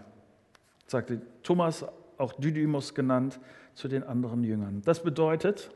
sagte 0.86 1.22
Thomas, 1.42 1.86
auch 2.18 2.34
Didymus 2.34 2.94
genannt, 2.94 3.40
zu 3.74 3.88
den 3.88 4.02
anderen 4.02 4.44
Jüngern. 4.44 4.82
Das 4.84 5.02
bedeutet, 5.02 5.70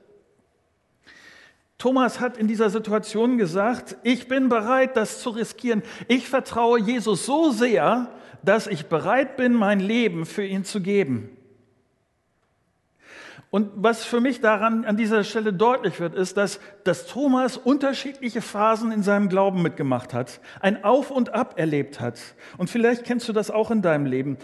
Thomas 1.78 2.20
hat 2.20 2.36
in 2.36 2.46
dieser 2.46 2.68
Situation 2.68 3.38
gesagt, 3.38 3.96
ich 4.02 4.28
bin 4.28 4.50
bereit, 4.50 4.98
das 4.98 5.20
zu 5.20 5.30
riskieren. 5.30 5.82
Ich 6.08 6.28
vertraue 6.28 6.78
Jesus 6.78 7.24
so 7.24 7.50
sehr, 7.50 8.10
dass 8.42 8.66
ich 8.66 8.84
bereit 8.84 9.38
bin, 9.38 9.54
mein 9.54 9.80
Leben 9.80 10.26
für 10.26 10.44
ihn 10.44 10.64
zu 10.64 10.82
geben. 10.82 11.34
Und 13.54 13.70
was 13.76 14.04
für 14.04 14.20
mich 14.20 14.40
daran 14.40 14.84
an 14.84 14.96
dieser 14.96 15.22
Stelle 15.22 15.52
deutlich 15.52 16.00
wird, 16.00 16.16
ist, 16.16 16.36
dass, 16.36 16.58
dass 16.82 17.06
Thomas 17.06 17.56
unterschiedliche 17.56 18.42
Phasen 18.42 18.90
in 18.90 19.04
seinem 19.04 19.28
Glauben 19.28 19.62
mitgemacht 19.62 20.12
hat, 20.12 20.40
ein 20.58 20.82
Auf 20.82 21.12
und 21.12 21.34
Ab 21.34 21.54
erlebt 21.56 22.00
hat. 22.00 22.18
Und 22.58 22.68
vielleicht 22.68 23.04
kennst 23.04 23.28
du 23.28 23.32
das 23.32 23.52
auch 23.52 23.70
in 23.70 23.80
deinem 23.80 24.06
Leben. 24.06 24.38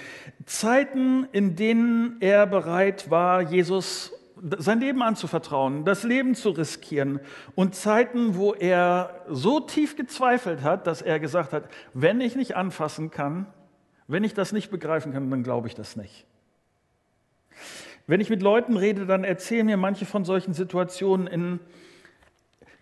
Zeiten, 0.47 1.26
in 1.33 1.57
denen 1.57 2.19
er 2.21 2.47
bereit 2.47 3.11
war, 3.11 3.43
Jesus 3.43 4.12
sein 4.59 4.79
Leben 4.79 5.02
anzuvertrauen, 5.02 5.85
das 5.85 6.05
Leben 6.05 6.37
zu 6.37 6.50
riskieren. 6.50 7.19
Und 7.57 7.75
Zeiten, 7.75 8.37
wo 8.37 8.55
er 8.55 9.25
so 9.29 9.59
tief 9.59 9.97
gezweifelt 9.97 10.62
hat, 10.62 10.87
dass 10.87 11.02
er 11.02 11.19
gesagt 11.19 11.52
hat, 11.52 11.64
wenn 11.95 12.21
ich 12.21 12.37
nicht 12.37 12.55
anfassen 12.55 13.11
kann, 13.11 13.47
wenn 14.07 14.23
ich 14.23 14.35
das 14.35 14.52
nicht 14.52 14.71
begreifen 14.71 15.12
kann, 15.12 15.29
dann 15.29 15.43
glaube 15.43 15.67
ich 15.67 15.75
das 15.75 15.97
nicht. 15.97 16.26
Wenn 18.11 18.21
ich 18.21 18.29
mit 18.29 18.43
Leuten 18.43 18.76
rede, 18.76 19.07
dann 19.07 19.23
erzählen 19.23 19.64
mir 19.64 19.76
manche 19.76 20.05
von 20.05 20.25
solchen 20.25 20.52
Situationen, 20.52 21.29
in, 21.29 21.61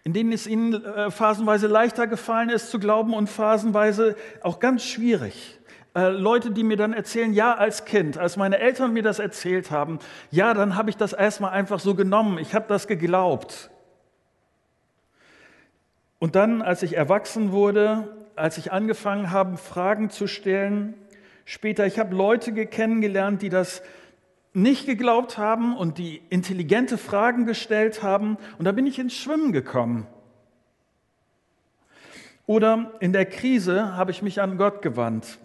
in 0.03 0.15
denen 0.15 0.33
es 0.33 0.47
ihnen 0.47 0.83
äh, 0.83 1.11
phasenweise 1.11 1.67
leichter 1.67 2.07
gefallen 2.07 2.49
ist 2.49 2.71
zu 2.71 2.79
glauben 2.79 3.13
und 3.13 3.29
phasenweise 3.29 4.17
auch 4.41 4.59
ganz 4.59 4.85
schwierig. 4.85 5.59
Äh, 5.95 6.09
Leute, 6.09 6.51
die 6.51 6.63
mir 6.65 6.79
dann 6.79 6.95
erzählen, 6.95 7.35
ja, 7.35 7.55
als 7.55 7.85
Kind, 7.85 8.17
als 8.17 8.39
meine 8.39 8.57
Eltern 8.59 8.95
mir 8.95 9.03
das 9.03 9.19
erzählt 9.19 9.71
haben, 9.71 9.99
ja, 10.31 10.55
dann 10.55 10.77
habe 10.77 10.89
ich 10.89 10.97
das 10.97 11.13
erstmal 11.13 11.51
einfach 11.51 11.79
so 11.79 11.95
genommen, 11.95 12.39
ich 12.39 12.55
habe 12.55 12.65
das 12.67 12.87
geglaubt. 12.87 13.69
Und 16.19 16.37
dann, 16.37 16.63
als 16.63 16.83
ich 16.83 16.97
erwachsen 16.97 17.53
wurde, 17.53 18.17
als 18.35 18.57
ich 18.57 18.73
angefangen 18.73 19.31
habe, 19.31 19.59
Fragen 19.59 20.09
zu 20.09 20.27
stellen, 20.27 20.95
später, 21.45 21.85
ich 21.85 21.99
habe 21.99 22.17
Leute 22.17 22.51
kennengelernt, 22.65 23.43
die 23.43 23.51
das 23.51 23.83
nicht 24.63 24.87
geglaubt 24.87 25.39
haben 25.39 25.77
und 25.77 25.99
die 25.99 26.21
intelligente 26.31 26.99
Fragen 26.99 27.47
gestellt 27.47 28.03
haben. 28.03 28.37
Und 28.59 28.65
da 28.65 28.73
bin 28.73 28.87
ich 28.87 28.99
ins 28.99 29.15
Schwimmen 29.15 29.53
gekommen. 29.53 30.07
Oder 32.47 32.93
in 33.01 33.13
der 33.13 33.27
Krise 33.27 33.95
habe 33.97 34.11
ich 34.11 34.23
mich 34.23 34.41
an 34.41 34.57
Gott 34.57 34.83
gewandt. 34.83 35.39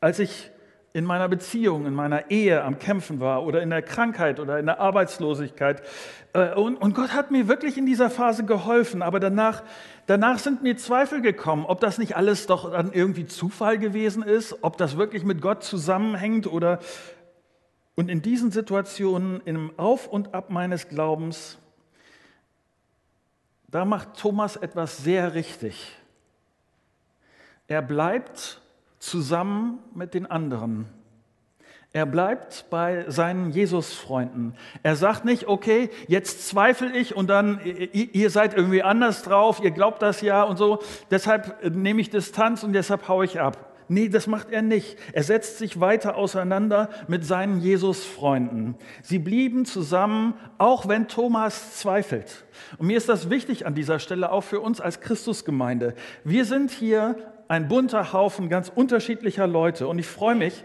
Als 0.00 0.18
ich 0.18 0.50
in 0.92 1.04
meiner 1.04 1.28
Beziehung, 1.28 1.86
in 1.86 1.94
meiner 1.94 2.30
Ehe 2.30 2.64
am 2.64 2.78
Kämpfen 2.78 3.20
war 3.20 3.44
oder 3.44 3.62
in 3.62 3.70
der 3.70 3.82
Krankheit 3.82 4.40
oder 4.40 4.58
in 4.58 4.66
der 4.66 4.80
Arbeitslosigkeit. 4.80 5.82
Äh, 6.32 6.54
und, 6.54 6.94
Gott 6.94 7.12
hat 7.12 7.30
mir 7.30 7.46
wirklich 7.46 7.78
in 7.78 7.86
dieser 7.86 8.10
Phase 8.10 8.44
geholfen, 8.44 9.02
aber 9.02 9.20
danach, 9.20 9.62
danach 10.06 10.38
sind 10.38 10.62
mir 10.62 10.76
Zweifel 10.76 11.20
gekommen, 11.20 11.66
ob 11.66 11.80
das 11.80 11.98
nicht 11.98 12.16
alles 12.16 12.46
doch 12.46 12.72
dann 12.72 12.92
irgendwie 12.92 13.26
Zufall 13.26 13.78
gewesen 13.78 14.22
ist, 14.22 14.56
ob 14.62 14.78
das 14.78 14.96
wirklich 14.96 15.24
mit 15.24 15.40
Gott 15.40 15.62
zusammenhängt 15.62 16.46
oder 16.46 16.80
und 17.98 18.08
in 18.08 18.22
diesen 18.22 18.52
Situationen, 18.52 19.40
im 19.44 19.72
Auf 19.76 20.06
und 20.06 20.32
Ab 20.32 20.50
meines 20.50 20.88
Glaubens, 20.88 21.58
da 23.66 23.84
macht 23.84 24.14
Thomas 24.14 24.54
etwas 24.54 24.98
sehr 24.98 25.34
richtig. 25.34 25.96
Er 27.66 27.82
bleibt 27.82 28.60
zusammen 29.00 29.80
mit 29.96 30.14
den 30.14 30.26
anderen. 30.26 30.86
Er 31.92 32.06
bleibt 32.06 32.66
bei 32.70 33.04
seinen 33.10 33.50
Jesus-Freunden. 33.50 34.54
Er 34.84 34.94
sagt 34.94 35.24
nicht, 35.24 35.48
okay, 35.48 35.90
jetzt 36.06 36.46
zweifle 36.46 36.96
ich 36.96 37.16
und 37.16 37.26
dann, 37.26 37.60
ihr 37.64 38.30
seid 38.30 38.54
irgendwie 38.54 38.84
anders 38.84 39.24
drauf, 39.24 39.60
ihr 39.60 39.72
glaubt 39.72 40.02
das 40.02 40.20
ja 40.20 40.44
und 40.44 40.56
so, 40.56 40.78
deshalb 41.10 41.64
nehme 41.74 42.00
ich 42.00 42.10
Distanz 42.10 42.62
und 42.62 42.74
deshalb 42.74 43.08
haue 43.08 43.24
ich 43.24 43.40
ab. 43.40 43.67
Nee, 43.88 44.10
das 44.10 44.26
macht 44.26 44.50
er 44.50 44.60
nicht. 44.60 44.98
Er 45.12 45.22
setzt 45.22 45.58
sich 45.58 45.80
weiter 45.80 46.16
auseinander 46.16 46.90
mit 47.08 47.24
seinen 47.24 47.60
Jesus-Freunden. 47.60 48.76
Sie 49.02 49.18
blieben 49.18 49.64
zusammen, 49.64 50.34
auch 50.58 50.88
wenn 50.88 51.08
Thomas 51.08 51.78
zweifelt. 51.78 52.44
Und 52.76 52.86
mir 52.86 52.98
ist 52.98 53.08
das 53.08 53.30
wichtig 53.30 53.66
an 53.66 53.74
dieser 53.74 53.98
Stelle, 53.98 54.30
auch 54.30 54.42
für 54.42 54.60
uns 54.60 54.80
als 54.80 55.00
Christusgemeinde. 55.00 55.94
Wir 56.22 56.44
sind 56.44 56.70
hier 56.70 57.16
ein 57.48 57.68
bunter 57.68 58.12
Haufen 58.12 58.50
ganz 58.50 58.70
unterschiedlicher 58.74 59.46
Leute. 59.46 59.88
Und 59.88 59.98
ich 59.98 60.06
freue 60.06 60.34
mich, 60.34 60.64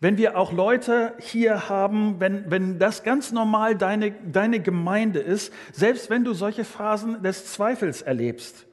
wenn 0.00 0.18
wir 0.18 0.36
auch 0.36 0.52
Leute 0.52 1.14
hier 1.18 1.68
haben, 1.68 2.20
wenn, 2.20 2.50
wenn 2.50 2.78
das 2.78 3.02
ganz 3.02 3.32
normal 3.32 3.74
deine, 3.74 4.12
deine 4.12 4.60
Gemeinde 4.60 5.18
ist, 5.18 5.52
selbst 5.72 6.08
wenn 6.10 6.24
du 6.24 6.34
solche 6.34 6.64
Phasen 6.64 7.22
des 7.22 7.46
Zweifels 7.46 8.02
erlebst. 8.02 8.66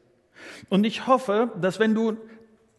Und 0.69 0.83
ich 0.85 1.07
hoffe, 1.07 1.51
dass 1.59 1.79
wenn 1.79 1.95
du 1.95 2.17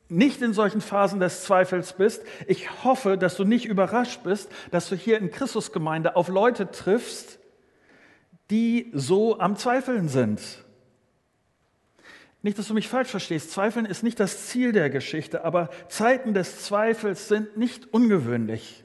nicht 0.08 0.40
in 0.42 0.52
solchen 0.52 0.80
Phasen 0.80 1.20
des 1.20 1.42
Zweifels 1.42 1.92
bist. 1.94 2.22
Ich 2.46 2.84
hoffe, 2.84 3.18
dass 3.18 3.36
du 3.36 3.44
nicht 3.44 3.64
überrascht 3.66 4.22
bist, 4.22 4.50
dass 4.70 4.88
du 4.88 4.94
hier 4.96 5.18
in 5.18 5.30
Christusgemeinde 5.30 6.16
auf 6.16 6.28
Leute 6.28 6.70
triffst, 6.70 7.38
die 8.50 8.90
so 8.94 9.38
am 9.40 9.56
Zweifeln 9.56 10.08
sind. 10.08 10.40
Nicht, 12.42 12.58
dass 12.58 12.68
du 12.68 12.74
mich 12.74 12.88
falsch 12.88 13.08
verstehst. 13.08 13.50
Zweifeln 13.50 13.86
ist 13.86 14.04
nicht 14.04 14.20
das 14.20 14.46
Ziel 14.46 14.70
der 14.70 14.88
Geschichte, 14.88 15.44
aber 15.44 15.68
Zeiten 15.88 16.32
des 16.32 16.62
Zweifels 16.62 17.26
sind 17.26 17.56
nicht 17.56 17.92
ungewöhnlich. 17.92 18.84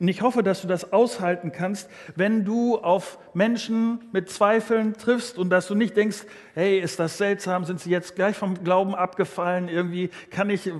Und 0.00 0.08
ich 0.08 0.22
hoffe, 0.22 0.42
dass 0.42 0.62
du 0.62 0.68
das 0.68 0.92
aushalten 0.92 1.52
kannst, 1.52 1.88
wenn 2.16 2.44
du 2.44 2.78
auf 2.78 3.18
Menschen 3.32 4.00
mit 4.12 4.30
Zweifeln 4.30 4.94
triffst 4.94 5.38
und 5.38 5.50
dass 5.50 5.66
du 5.66 5.74
nicht 5.74 5.96
denkst, 5.96 6.24
hey, 6.54 6.78
ist 6.78 6.98
das 7.00 7.18
seltsam, 7.18 7.64
sind 7.64 7.80
sie 7.80 7.90
jetzt 7.90 8.16
gleich 8.16 8.36
vom 8.36 8.62
Glauben 8.62 8.94
abgefallen, 8.94 9.68
irgendwie 9.68 10.10
kann 10.30 10.50
ich 10.50 10.70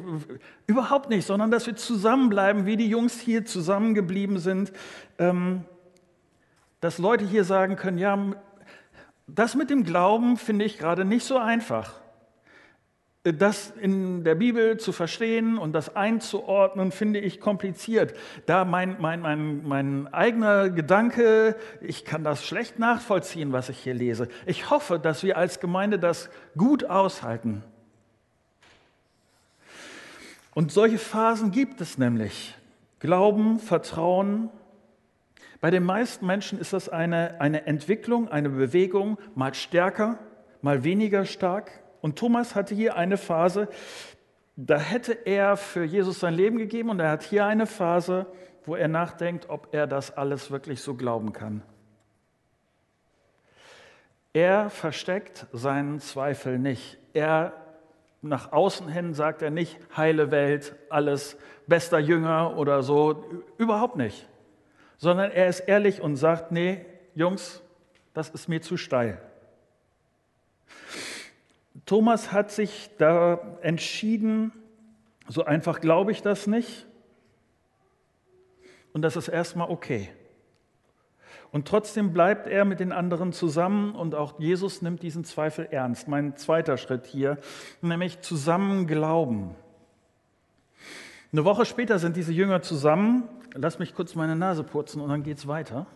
überhaupt 0.67 1.11
nicht, 1.11 1.27
sondern 1.27 1.51
dass 1.51 1.67
wir 1.67 1.77
zusammenbleiben, 1.77 2.67
wie 2.67 2.77
die 2.77 2.89
Jungs 2.89 3.21
hier 3.21 3.45
zusammengeblieben 3.45 4.39
sind, 4.39 4.73
ähm, 5.19 5.65
dass 6.81 6.99
Leute 6.99 7.25
hier 7.25 7.45
sagen 7.45 7.77
können, 7.77 7.99
ja, 7.99 8.19
das 9.27 9.55
mit 9.55 9.71
dem 9.71 9.85
Glauben 9.85 10.37
finde 10.37 10.65
ich 10.65 10.79
gerade 10.79 11.05
nicht 11.05 11.25
so 11.25 11.39
einfach. 11.39 12.04
Das 13.33 13.73
in 13.81 14.23
der 14.23 14.35
Bibel 14.35 14.77
zu 14.77 14.93
verstehen 14.93 15.57
und 15.57 15.73
das 15.73 15.97
einzuordnen, 15.97 16.93
finde 16.93 17.21
ich 17.21 17.41
kompliziert. 17.41 18.15
Da 18.45 18.67
mein, 18.67 18.97
mein, 19.01 19.21
mein, 19.21 19.67
mein 19.67 20.13
eigener 20.13 20.69
Gedanke, 20.69 21.57
ich 21.81 22.05
kann 22.05 22.23
das 22.23 22.45
schlecht 22.45 22.79
nachvollziehen, 22.79 23.53
was 23.53 23.71
ich 23.71 23.79
hier 23.79 23.95
lese. 23.95 24.29
Ich 24.45 24.69
hoffe, 24.69 24.99
dass 24.99 25.23
wir 25.23 25.39
als 25.39 25.59
Gemeinde 25.59 25.99
das 25.99 26.29
gut 26.59 26.85
aushalten. 26.85 27.65
Und 30.53 30.71
solche 30.71 30.99
Phasen 30.99 31.51
gibt 31.51 31.81
es 31.81 31.97
nämlich. 31.97 32.55
Glauben, 33.01 33.59
Vertrauen. 33.59 34.51
Bei 35.63 35.71
den 35.71 35.85
meisten 35.85 36.27
Menschen 36.27 36.61
ist 36.61 36.75
das 36.75 36.91
eine, 36.91 37.41
eine 37.41 37.67
Entwicklung, 37.67 38.29
eine 38.29 38.51
Bewegung, 38.51 39.17
mal 39.35 39.55
stärker, 39.55 40.19
mal 40.61 40.85
weniger 40.85 41.25
stark. 41.25 41.84
Und 42.05 42.19
Thomas 42.19 42.55
hatte 42.55 42.75
hier 42.75 42.97
eine 42.97 43.17
Phase, 43.17 43.67
da 44.57 44.77
hätte 44.77 45.15
er 45.25 45.57
für 45.57 45.85
Jesus 45.85 46.21
sein 46.21 46.35
Leben 46.35 46.59
gegeben 46.59 46.91
und 46.91 47.01
er 47.01 47.09
hat 47.09 47.23
hier 47.23 47.47
eine 47.47 47.65
Phase, 47.65 48.27
wo 48.67 48.77
er 48.77 48.89
nachdenkt, 48.89 49.49
ob 49.49 49.69
er 49.73 49.87
das 49.87 50.15
alles 50.15 50.51
wirklich 50.51 50.83
so 50.83 50.97
glauben 50.97 51.33
kann. 51.33 51.63
Er 54.35 54.69
versteckt 54.69 55.47
seinen 55.55 55.99
Zweifel 55.99 56.59
nicht. 56.59 56.99
Er 57.15 57.55
nach 58.21 58.53
außen 58.53 58.87
hin 58.87 59.15
sagt 59.15 59.41
er 59.41 59.51
nicht 59.51 59.79
heile 59.97 60.31
Welt, 60.31 60.77
alles 60.91 61.39
bester 61.67 62.01
Jünger 62.01 62.59
oder 62.59 62.83
so, 62.83 63.25
überhaupt 63.57 63.97
nicht. 63.97 64.29
Sondern 64.99 65.31
er 65.31 65.47
ist 65.47 65.61
ehrlich 65.61 66.03
und 66.03 66.17
sagt, 66.17 66.53
nee, 66.53 66.85
Jungs, 67.15 67.63
das 68.13 68.29
ist 68.29 68.47
mir 68.47 68.61
zu 68.61 68.77
steil. 68.77 69.23
Thomas 71.87 72.33
hat 72.33 72.51
sich 72.51 72.91
da 72.99 73.59
entschieden, 73.61 74.53
so 75.29 75.45
einfach 75.45 75.81
glaube 75.81 76.13
ich 76.13 76.23
das 76.23 76.47
nicht. 76.47 76.87
Und 78.93 79.03
das 79.03 79.17
ist 79.17 79.29
erstmal 79.29 79.71
okay. 79.71 80.11
Und 81.51 81.69
trotzdem 81.69 82.13
bleibt 82.13 82.47
er 82.47 82.65
mit 82.65 82.81
den 82.81 82.91
anderen 82.91 83.33
zusammen 83.33 83.95
und 83.95 84.15
auch 84.15 84.41
Jesus 84.41 84.83
nimmt 84.83 85.03
diesen 85.03 85.25
Zweifel 85.25 85.69
ernst. 85.71 86.09
Mein 86.09 86.37
zweiter 86.37 86.77
Schritt 86.77 87.07
hier, 87.07 87.39
nämlich 87.81 88.21
zusammen 88.23 88.87
glauben. 88.87 89.55
Eine 91.33 91.45
Woche 91.45 91.65
später 91.65 91.99
sind 91.99 92.17
diese 92.17 92.33
Jünger 92.33 92.63
zusammen. 92.63 93.29
Lass 93.55 93.79
mich 93.79 93.95
kurz 93.95 94.15
meine 94.15 94.37
Nase 94.37 94.65
putzen 94.65 95.01
und 95.01 95.11
dann 95.11 95.23
geht 95.23 95.39
es 95.39 95.47
weiter. 95.47 95.87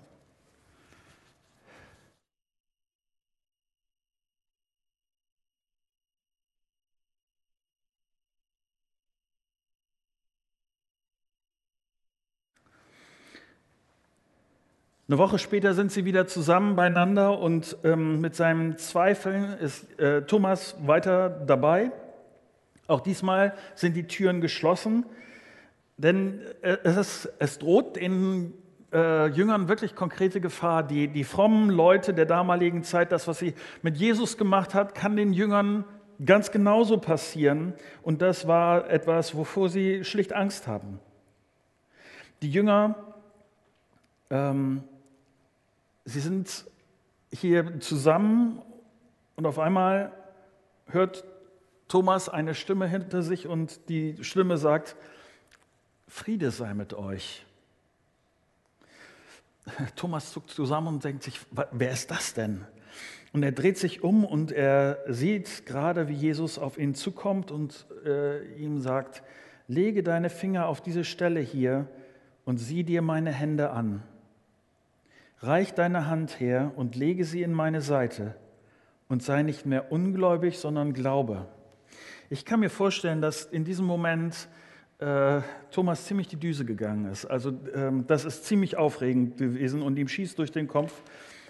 Eine 15.10 15.16
Woche 15.16 15.38
später 15.38 15.72
sind 15.72 15.90
sie 15.90 16.04
wieder 16.04 16.26
zusammen 16.26 16.76
beieinander 16.76 17.38
und 17.38 17.78
ähm, 17.82 18.20
mit 18.20 18.36
seinen 18.36 18.76
Zweifeln 18.76 19.54
ist 19.58 19.98
äh, 19.98 20.20
Thomas 20.26 20.76
weiter 20.86 21.30
dabei. 21.30 21.92
Auch 22.88 23.00
diesmal 23.00 23.54
sind 23.74 23.96
die 23.96 24.06
Türen 24.06 24.42
geschlossen, 24.42 25.06
denn 25.96 26.42
äh, 26.60 26.76
es, 26.84 26.98
ist, 26.98 27.32
es, 27.38 27.58
droht 27.58 27.96
den 27.96 28.52
äh, 28.92 29.28
Jüngern 29.28 29.66
wirklich 29.66 29.94
konkrete 29.94 30.42
Gefahr. 30.42 30.82
Die, 30.82 31.08
die 31.08 31.24
frommen 31.24 31.70
Leute 31.70 32.12
der 32.12 32.26
damaligen 32.26 32.82
Zeit, 32.82 33.10
das, 33.10 33.26
was 33.26 33.38
sie 33.38 33.54
mit 33.80 33.96
Jesus 33.96 34.36
gemacht 34.36 34.74
hat, 34.74 34.94
kann 34.94 35.16
den 35.16 35.32
Jüngern 35.32 35.86
ganz 36.22 36.50
genauso 36.50 36.98
passieren. 36.98 37.72
Und 38.02 38.20
das 38.20 38.46
war 38.46 38.90
etwas, 38.90 39.34
wovor 39.34 39.70
sie 39.70 40.04
schlicht 40.04 40.34
Angst 40.34 40.66
haben. 40.66 41.00
Die 42.42 42.50
Jünger 42.50 42.94
ähm, 44.28 44.84
Sie 46.08 46.20
sind 46.20 46.64
hier 47.30 47.80
zusammen 47.80 48.62
und 49.36 49.44
auf 49.44 49.58
einmal 49.58 50.10
hört 50.86 51.22
Thomas 51.86 52.30
eine 52.30 52.54
Stimme 52.54 52.88
hinter 52.88 53.22
sich 53.22 53.46
und 53.46 53.90
die 53.90 54.16
Stimme 54.24 54.56
sagt, 54.56 54.96
Friede 56.06 56.50
sei 56.50 56.72
mit 56.72 56.94
euch. 56.94 57.44
Thomas 59.96 60.32
zuckt 60.32 60.48
zusammen 60.48 60.88
und 60.88 61.04
denkt 61.04 61.24
sich, 61.24 61.40
wer 61.72 61.90
ist 61.90 62.10
das 62.10 62.32
denn? 62.32 62.64
Und 63.34 63.42
er 63.42 63.52
dreht 63.52 63.76
sich 63.76 64.02
um 64.02 64.24
und 64.24 64.50
er 64.50 65.00
sieht 65.08 65.66
gerade, 65.66 66.08
wie 66.08 66.14
Jesus 66.14 66.58
auf 66.58 66.78
ihn 66.78 66.94
zukommt 66.94 67.50
und 67.50 67.86
äh, 68.06 68.54
ihm 68.54 68.80
sagt, 68.80 69.22
lege 69.66 70.02
deine 70.02 70.30
Finger 70.30 70.68
auf 70.68 70.80
diese 70.80 71.04
Stelle 71.04 71.40
hier 71.40 71.86
und 72.46 72.56
sieh 72.56 72.82
dir 72.82 73.02
meine 73.02 73.30
Hände 73.30 73.72
an. 73.72 74.02
Reich 75.40 75.72
deine 75.72 76.06
Hand 76.06 76.40
her 76.40 76.72
und 76.74 76.96
lege 76.96 77.24
sie 77.24 77.42
in 77.42 77.52
meine 77.52 77.80
Seite 77.80 78.34
und 79.08 79.22
sei 79.22 79.42
nicht 79.42 79.66
mehr 79.66 79.92
ungläubig, 79.92 80.58
sondern 80.58 80.92
glaube. 80.92 81.46
Ich 82.28 82.44
kann 82.44 82.60
mir 82.60 82.70
vorstellen, 82.70 83.20
dass 83.20 83.44
in 83.44 83.64
diesem 83.64 83.86
Moment 83.86 84.48
äh, 84.98 85.40
Thomas 85.70 86.06
ziemlich 86.06 86.26
die 86.26 86.36
Düse 86.36 86.64
gegangen 86.64 87.10
ist. 87.10 87.24
Also 87.24 87.52
ähm, 87.72 88.04
das 88.08 88.24
ist 88.24 88.46
ziemlich 88.46 88.76
aufregend 88.76 89.36
gewesen 89.36 89.80
und 89.80 89.96
ihm 89.96 90.08
schießt 90.08 90.38
durch 90.38 90.50
den 90.50 90.66
Kopf, 90.66 91.02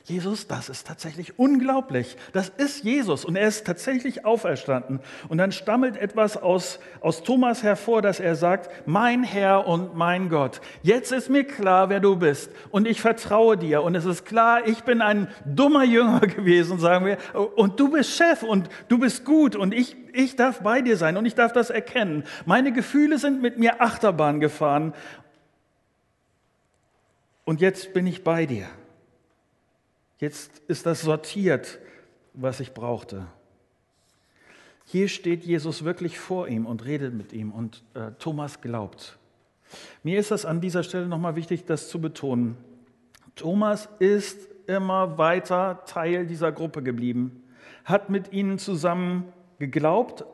Jesus, 0.09 0.47
das 0.47 0.71
ist 0.71 0.87
tatsächlich 0.87 1.39
unglaublich. 1.39 2.17
Das 2.33 2.49
ist 2.49 2.83
Jesus 2.83 3.27
und 3.27 3.37
er 3.37 3.47
ist 3.47 3.67
tatsächlich 3.67 4.25
auferstanden. 4.25 5.01
Und 5.29 5.37
dann 5.37 5.53
stammelt 5.53 5.99
etwas 5.99 6.39
aus, 6.39 6.79
aus 7.01 7.23
Thomas 7.23 7.63
hervor, 7.63 8.01
dass 8.01 8.19
er 8.19 8.35
sagt, 8.35 8.71
mein 8.87 9.23
Herr 9.23 9.67
und 9.67 9.95
mein 9.95 10.31
Gott, 10.31 10.63
jetzt 10.83 11.13
ist 11.13 11.29
mir 11.29 11.45
klar, 11.45 11.91
wer 11.91 12.01
du 12.01 12.17
bist 12.17 12.51
und 12.71 12.89
ich 12.89 13.03
vertraue 13.03 13.59
dir. 13.59 13.83
Und 13.83 13.95
es 13.95 14.07
ist 14.07 14.25
klar, 14.25 14.67
ich 14.67 14.83
bin 14.85 15.03
ein 15.03 15.29
dummer 15.45 15.85
Jünger 15.85 16.21
gewesen, 16.27 16.79
sagen 16.79 17.05
wir, 17.05 17.19
und 17.57 17.79
du 17.79 17.91
bist 17.91 18.11
Chef 18.17 18.43
und 18.43 18.71
du 18.89 18.99
bist 18.99 19.27
gut 19.27 19.57
und 19.57 19.75
ich, 19.75 19.95
ich 20.15 20.37
darf 20.37 20.61
bei 20.61 20.81
dir 20.81 20.97
sein 20.97 21.19
und 21.19 21.27
ich 21.27 21.35
darf 21.35 21.53
das 21.53 21.69
erkennen. 21.69 22.25
Meine 22.47 22.73
Gefühle 22.73 23.19
sind 23.19 23.43
mit 23.43 23.59
mir 23.59 23.83
Achterbahn 23.83 24.41
gefahren 24.41 24.95
und 27.45 27.61
jetzt 27.61 27.93
bin 27.93 28.07
ich 28.07 28.25
bei 28.25 28.47
dir. 28.47 28.69
Jetzt 30.19 30.63
ist 30.67 30.87
das 30.87 31.03
sortiert, 31.03 31.79
was 32.35 32.61
ich 32.61 32.75
brauchte. 32.75 33.27
Hier 34.85 35.09
steht 35.09 35.45
Jesus 35.45 35.85
wirklich 35.85 36.19
vor 36.19 36.49
ihm 36.49 36.67
und 36.67 36.85
redet 36.85 37.15
mit 37.15 37.33
ihm 37.33 37.53
und 37.53 37.85
äh, 37.95 38.13
Thomas 38.19 38.61
glaubt. 38.61 39.19
Mir 40.03 40.19
ist 40.19 40.31
das 40.31 40.47
an 40.47 40.61
dieser 40.61 40.83
Stelle 40.83 41.07
nochmal 41.07 41.37
wichtig, 41.37 41.67
das 41.67 41.89
zu 41.89 42.01
betonen. 42.01 42.57
Thomas 43.37 43.89
ist 43.99 44.49
immer 44.67 45.19
weiter 45.19 45.85
Teil 45.87 46.27
dieser 46.27 46.53
Gruppe 46.53 46.83
geblieben, 46.83 47.45
hat 47.85 48.11
mit 48.11 48.33
ihnen 48.33 48.59
zusammen 48.59 49.33
geglaubt, 49.59 50.25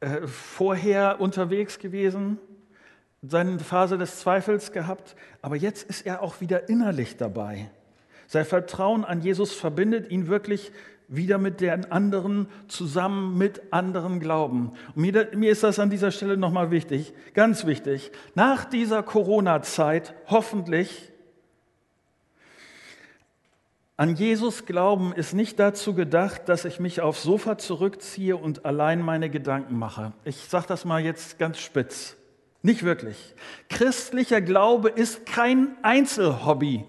äh, 0.00 0.26
vorher 0.26 1.20
unterwegs 1.20 1.78
gewesen, 1.78 2.38
seine 3.28 3.58
Phase 3.58 3.98
des 3.98 4.20
Zweifels 4.20 4.72
gehabt, 4.72 5.16
aber 5.42 5.56
jetzt 5.56 5.88
ist 5.88 6.06
er 6.06 6.22
auch 6.22 6.40
wieder 6.40 6.68
innerlich 6.68 7.16
dabei. 7.16 7.70
Sein 8.26 8.44
Vertrauen 8.44 9.04
an 9.04 9.20
Jesus 9.20 9.52
verbindet 9.52 10.10
ihn 10.10 10.26
wirklich 10.26 10.72
wieder 11.08 11.38
mit 11.38 11.60
den 11.60 11.90
anderen, 11.92 12.48
zusammen 12.66 13.38
mit 13.38 13.72
anderen 13.72 14.18
Glauben. 14.18 14.72
Und 14.94 15.02
mir, 15.02 15.28
mir 15.34 15.52
ist 15.52 15.62
das 15.62 15.78
an 15.78 15.90
dieser 15.90 16.10
Stelle 16.10 16.36
nochmal 16.36 16.70
wichtig, 16.70 17.14
ganz 17.34 17.64
wichtig. 17.64 18.10
Nach 18.34 18.64
dieser 18.64 19.02
Corona-Zeit 19.02 20.14
hoffentlich 20.26 21.12
an 23.98 24.14
Jesus 24.14 24.66
glauben 24.66 25.14
ist 25.14 25.32
nicht 25.32 25.58
dazu 25.58 25.94
gedacht, 25.94 26.50
dass 26.50 26.66
ich 26.66 26.80
mich 26.80 27.00
aufs 27.00 27.22
Sofa 27.22 27.56
zurückziehe 27.56 28.36
und 28.36 28.66
allein 28.66 29.00
meine 29.00 29.30
Gedanken 29.30 29.78
mache. 29.78 30.12
Ich 30.24 30.36
sage 30.48 30.66
das 30.68 30.84
mal 30.84 31.00
jetzt 31.00 31.38
ganz 31.38 31.58
spitz. 31.58 32.16
Nicht 32.62 32.82
wirklich. 32.82 33.34
Christlicher 33.68 34.40
Glaube 34.40 34.88
ist 34.88 35.26
kein 35.26 35.76
Einzelhobby, 35.82 36.84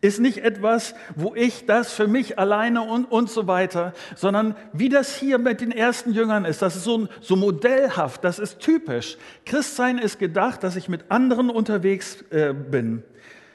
ist 0.00 0.18
nicht 0.18 0.38
etwas, 0.38 0.94
wo 1.14 1.34
ich 1.34 1.64
das 1.66 1.92
für 1.92 2.08
mich 2.08 2.38
alleine 2.38 2.82
und, 2.82 3.04
und 3.04 3.30
so 3.30 3.46
weiter, 3.46 3.92
sondern 4.16 4.56
wie 4.72 4.88
das 4.88 5.16
hier 5.16 5.38
mit 5.38 5.60
den 5.60 5.70
ersten 5.70 6.12
Jüngern 6.12 6.44
ist, 6.44 6.60
das 6.60 6.74
ist 6.74 6.84
so, 6.84 7.08
so 7.20 7.36
modellhaft, 7.36 8.24
das 8.24 8.40
ist 8.40 8.58
typisch. 8.58 9.16
Christsein 9.46 9.98
ist 9.98 10.18
gedacht, 10.18 10.64
dass 10.64 10.74
ich 10.74 10.88
mit 10.88 11.10
anderen 11.10 11.50
unterwegs 11.50 12.22
äh, 12.30 12.52
bin. 12.52 13.04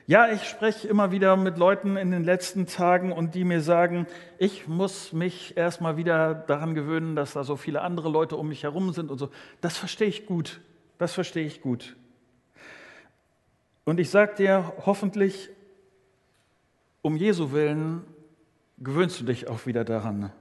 Ja, 0.09 0.31
ich 0.31 0.43
spreche 0.45 0.87
immer 0.87 1.11
wieder 1.11 1.35
mit 1.35 1.57
Leuten 1.57 1.97
in 1.97 2.11
den 2.11 2.23
letzten 2.23 2.65
Tagen 2.65 3.11
und 3.11 3.35
die 3.35 3.43
mir 3.43 3.59
sagen, 3.59 4.07
ich 4.37 4.65
muss 4.69 5.11
mich 5.11 5.57
erstmal 5.57 5.97
wieder 5.97 6.33
daran 6.33 6.75
gewöhnen, 6.75 7.17
dass 7.17 7.33
da 7.33 7.43
so 7.43 7.57
viele 7.57 7.81
andere 7.81 8.07
Leute 8.07 8.37
um 8.37 8.47
mich 8.47 8.63
herum 8.63 8.93
sind 8.93 9.11
und 9.11 9.17
so. 9.17 9.29
Das 9.59 9.75
verstehe 9.75 10.07
ich 10.07 10.25
gut. 10.25 10.61
Das 10.97 11.13
verstehe 11.13 11.45
ich 11.45 11.61
gut. 11.61 11.95
Und 13.85 13.99
ich 13.99 14.09
sage 14.09 14.35
dir, 14.35 14.73
hoffentlich, 14.85 15.49
um 17.01 17.15
Jesu 17.15 17.51
willen, 17.51 18.03
gewöhnst 18.79 19.19
du 19.21 19.25
dich 19.25 19.47
auch 19.47 19.65
wieder 19.65 19.85
daran. 19.85 20.31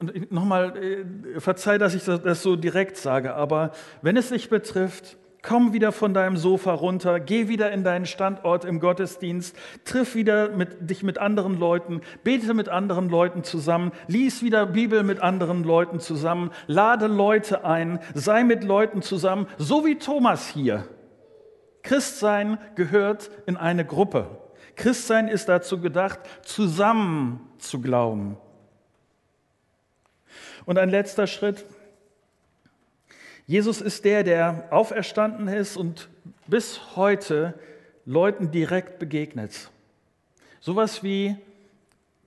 und 0.00 0.32
nochmal, 0.32 0.76
äh, 0.76 1.40
verzeih, 1.40 1.78
dass 1.78 1.94
ich 1.94 2.04
das 2.04 2.42
so 2.42 2.56
direkt 2.56 2.96
sage, 2.96 3.34
aber 3.34 3.72
wenn 4.02 4.16
es 4.16 4.30
dich 4.30 4.48
betrifft, 4.48 5.16
komm 5.42 5.72
wieder 5.72 5.90
von 5.90 6.14
deinem 6.14 6.36
Sofa 6.36 6.72
runter, 6.72 7.18
geh 7.20 7.48
wieder 7.48 7.72
in 7.72 7.82
deinen 7.82 8.06
Standort 8.06 8.64
im 8.64 8.78
Gottesdienst, 8.80 9.56
triff 9.84 10.14
wieder 10.14 10.50
mit, 10.50 10.88
dich 10.88 11.02
mit 11.02 11.18
anderen 11.18 11.58
Leuten, 11.58 12.00
bete 12.22 12.54
mit 12.54 12.68
anderen 12.68 13.08
Leuten 13.08 13.42
zusammen, 13.42 13.92
lies 14.06 14.42
wieder 14.42 14.66
Bibel 14.66 15.02
mit 15.02 15.20
anderen 15.20 15.64
Leuten 15.64 15.98
zusammen, 15.98 16.50
lade 16.68 17.08
Leute 17.08 17.64
ein, 17.64 17.98
sei 18.14 18.44
mit 18.44 18.62
Leuten 18.62 19.02
zusammen, 19.02 19.46
so 19.58 19.84
wie 19.84 19.98
Thomas 19.98 20.48
hier. 20.48 20.88
Christsein 21.82 22.58
gehört 22.76 23.30
in 23.46 23.56
eine 23.56 23.84
Gruppe. 23.84 24.38
Christsein 24.76 25.26
ist 25.26 25.48
dazu 25.48 25.80
gedacht, 25.80 26.20
zusammen 26.42 27.50
zu 27.58 27.80
glauben. 27.80 28.36
Und 30.64 30.78
ein 30.78 30.90
letzter 30.90 31.26
Schritt. 31.26 31.66
Jesus 33.52 33.82
ist 33.82 34.06
der, 34.06 34.24
der 34.24 34.68
auferstanden 34.70 35.46
ist 35.46 35.76
und 35.76 36.08
bis 36.46 36.96
heute 36.96 37.52
Leuten 38.06 38.50
direkt 38.50 38.98
begegnet. 38.98 39.70
Sowas 40.58 41.02
wie, 41.02 41.36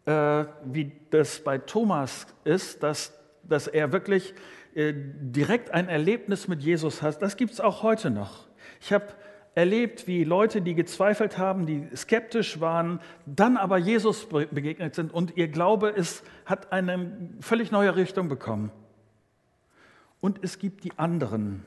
äh, 0.05 0.45
wie 0.65 0.91
das 1.09 1.39
bei 1.39 1.57
Thomas 1.57 2.27
ist, 2.43 2.83
dass, 2.83 3.11
dass 3.41 3.65
er 3.65 3.91
wirklich 3.91 4.35
äh, 4.75 4.93
direkt 4.95 5.71
ein 5.71 5.89
Erlebnis 5.89 6.47
mit 6.47 6.61
Jesus 6.61 7.01
hat, 7.01 7.23
das 7.23 7.37
gibt 7.37 7.53
es 7.53 7.59
auch 7.59 7.81
heute 7.81 8.11
noch. 8.11 8.45
Ich 8.79 8.93
habe 8.93 9.07
erlebt, 9.55 10.05
wie 10.05 10.25
Leute, 10.25 10.61
die 10.61 10.75
gezweifelt 10.75 11.39
haben, 11.39 11.65
die 11.65 11.87
skeptisch 11.95 12.59
waren, 12.59 12.99
dann 13.25 13.57
aber 13.57 13.79
Jesus 13.79 14.27
begegnet 14.29 14.93
sind 14.93 15.11
und 15.11 15.35
ihr 15.37 15.47
Glaube 15.47 15.89
ist, 15.89 16.23
hat 16.45 16.71
eine 16.71 17.17
völlig 17.39 17.71
neue 17.71 17.95
Richtung 17.95 18.29
bekommen. 18.29 18.71
Und 20.21 20.39
es 20.43 20.59
gibt 20.59 20.83
die 20.83 20.97
anderen. 20.97 21.65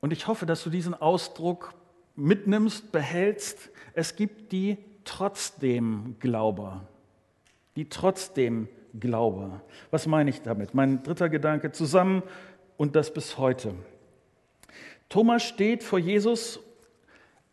Und 0.00 0.12
ich 0.12 0.26
hoffe, 0.26 0.46
dass 0.46 0.62
du 0.62 0.70
diesen 0.70 0.94
Ausdruck 0.94 1.74
mitnimmst, 2.14 2.92
behältst. 2.92 3.70
Es 3.94 4.16
gibt 4.16 4.52
die 4.52 4.78
trotzdem 5.04 6.16
Glauber. 6.20 6.86
Die 7.76 7.88
trotzdem 7.88 8.68
Glaube. 8.98 9.60
Was 9.90 10.06
meine 10.06 10.30
ich 10.30 10.42
damit? 10.42 10.74
Mein 10.74 11.02
dritter 11.02 11.28
Gedanke 11.28 11.72
zusammen 11.72 12.22
und 12.76 12.96
das 12.96 13.12
bis 13.12 13.38
heute. 13.38 13.74
Thomas 15.08 15.42
steht 15.42 15.82
vor 15.82 15.98
Jesus 15.98 16.60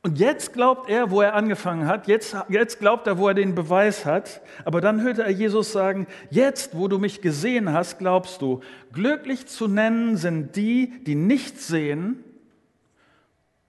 und 0.05 0.19
jetzt 0.19 0.51
glaubt 0.51 0.89
er, 0.89 1.11
wo 1.11 1.21
er 1.21 1.33
angefangen 1.33 1.87
hat, 1.87 2.07
jetzt, 2.07 2.35
jetzt 2.49 2.79
glaubt 2.79 3.07
er, 3.07 3.17
wo 3.17 3.29
er 3.29 3.33
den 3.33 3.55
Beweis 3.55 4.05
hat, 4.05 4.41
aber 4.65 4.81
dann 4.81 5.01
hörte 5.01 5.23
er 5.23 5.29
Jesus 5.29 5.71
sagen, 5.71 6.07
jetzt, 6.29 6.77
wo 6.77 6.89
du 6.89 6.99
mich 6.99 7.21
gesehen 7.21 7.71
hast, 7.71 7.99
glaubst 7.99 8.41
du, 8.41 8.59
glücklich 8.91 9.47
zu 9.47 9.69
nennen 9.69 10.17
sind 10.17 10.57
die, 10.57 10.93
die 11.05 11.15
nicht 11.15 11.61
sehen 11.61 12.21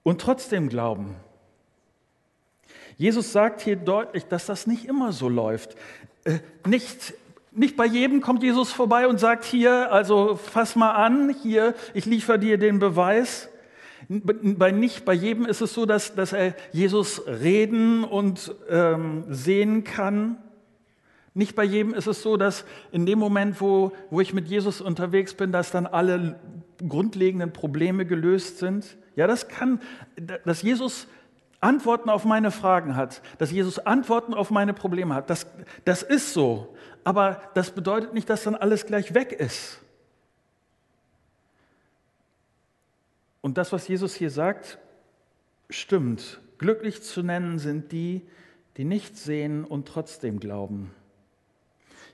und 0.02 0.20
trotzdem 0.20 0.68
glauben. 0.68 1.14
Jesus 2.96 3.30
sagt 3.30 3.60
hier 3.60 3.76
deutlich, 3.76 4.26
dass 4.26 4.46
das 4.46 4.66
nicht 4.66 4.86
immer 4.86 5.12
so 5.12 5.28
läuft. 5.28 5.76
Äh, 6.24 6.40
nicht, 6.66 7.14
nicht 7.52 7.76
bei 7.76 7.86
jedem 7.86 8.20
kommt 8.20 8.42
Jesus 8.42 8.72
vorbei 8.72 9.06
und 9.06 9.20
sagt, 9.20 9.44
hier, 9.44 9.92
also 9.92 10.34
fass 10.34 10.74
mal 10.74 10.92
an, 10.92 11.34
hier, 11.42 11.74
ich 11.94 12.06
liefere 12.06 12.40
dir 12.40 12.58
den 12.58 12.80
Beweis. 12.80 13.48
Bei 14.08 14.70
nicht 14.70 15.04
bei 15.04 15.14
jedem 15.14 15.46
ist 15.46 15.60
es 15.60 15.74
so, 15.74 15.86
dass, 15.86 16.14
dass 16.14 16.32
er 16.32 16.54
Jesus 16.72 17.26
reden 17.26 18.04
und 18.04 18.54
ähm, 18.68 19.24
sehen 19.28 19.84
kann. 19.84 20.36
Nicht 21.32 21.56
bei 21.56 21.64
jedem 21.64 21.94
ist 21.94 22.06
es 22.06 22.22
so, 22.22 22.36
dass 22.36 22.64
in 22.92 23.06
dem 23.06 23.18
Moment, 23.18 23.60
wo, 23.60 23.92
wo 24.10 24.20
ich 24.20 24.32
mit 24.32 24.48
Jesus 24.48 24.80
unterwegs 24.80 25.34
bin, 25.34 25.52
dass 25.52 25.70
dann 25.70 25.86
alle 25.86 26.38
grundlegenden 26.86 27.52
Probleme 27.52 28.06
gelöst 28.06 28.58
sind. 28.58 28.96
Ja, 29.16 29.26
das 29.26 29.48
kann, 29.48 29.80
dass 30.44 30.62
Jesus 30.62 31.06
Antworten 31.60 32.10
auf 32.10 32.24
meine 32.24 32.50
Fragen 32.50 32.94
hat, 32.94 33.22
dass 33.38 33.50
Jesus 33.50 33.78
Antworten 33.78 34.34
auf 34.34 34.50
meine 34.50 34.74
Probleme 34.74 35.14
hat, 35.14 35.30
das, 35.30 35.46
das 35.84 36.02
ist 36.02 36.34
so. 36.34 36.74
Aber 37.04 37.40
das 37.54 37.70
bedeutet 37.70 38.12
nicht, 38.12 38.28
dass 38.28 38.44
dann 38.44 38.54
alles 38.54 38.86
gleich 38.86 39.14
weg 39.14 39.32
ist. 39.32 39.80
Und 43.44 43.58
das, 43.58 43.74
was 43.74 43.86
Jesus 43.88 44.14
hier 44.14 44.30
sagt, 44.30 44.78
stimmt. 45.68 46.40
Glücklich 46.56 47.02
zu 47.02 47.22
nennen 47.22 47.58
sind 47.58 47.92
die, 47.92 48.22
die 48.78 48.86
nicht 48.86 49.18
sehen 49.18 49.64
und 49.66 49.86
trotzdem 49.86 50.40
glauben. 50.40 50.92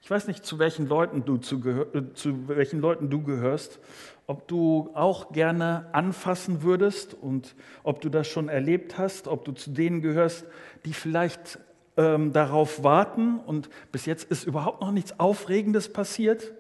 Ich 0.03 0.11
weiß 0.11 0.27
nicht, 0.27 0.45
zu 0.45 0.59
welchen 0.59 0.89
Leuten 0.89 1.25
du, 1.25 1.37
zu, 1.37 1.59
äh, 1.69 2.15
zu 2.15 2.49
welchen 2.49 2.81
Leuten 2.81 3.11
du 3.11 3.23
gehörst, 3.23 3.79
ob 4.27 4.49
du 4.49 4.91
auch 4.95 5.31
gerne 5.31 5.87
anfassen 5.93 6.63
würdest 6.63 7.15
und 7.15 7.55
ob 7.85 8.01
du 8.01 8.09
das 8.09 8.27
schon 8.27 8.49
erlebt 8.49 8.99
hast, 8.99 9.29
ob 9.29 9.45
du 9.45 9.53
zu 9.53 9.71
denen 9.71 10.03
gehörst, 10.03 10.47
die 10.85 10.95
vielleicht 10.95 11.61
ähm, 11.97 12.33
darauf 12.33 12.83
warten 12.83 13.39
und 13.39 13.71
bis 13.93 14.05
jetzt 14.05 14.29
ist 14.33 14.49
überhaupt 14.49 14.81
noch 14.81 14.91
nichts 14.91 15.21
Aufregendes 15.21 15.93
passiert. 15.93 16.55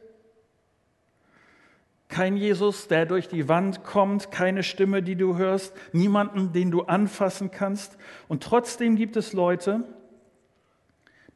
Kein 2.11 2.37
Jesus, 2.37 2.89
der 2.89 3.07
durch 3.07 3.29
die 3.29 3.49
Wand 3.49 3.85
kommt, 3.85 4.33
keine 4.33 4.65
Stimme, 4.65 5.01
die 5.01 5.15
du 5.15 5.37
hörst, 5.37 5.75
niemanden, 5.93 6.53
den 6.53 6.73
du 6.73 6.83
anfassen 6.83 7.53
kannst. 7.53 7.97
Und 8.27 8.43
trotzdem 8.43 8.97
gibt 8.97 9.17
es 9.17 9.33
Leute, 9.33 9.85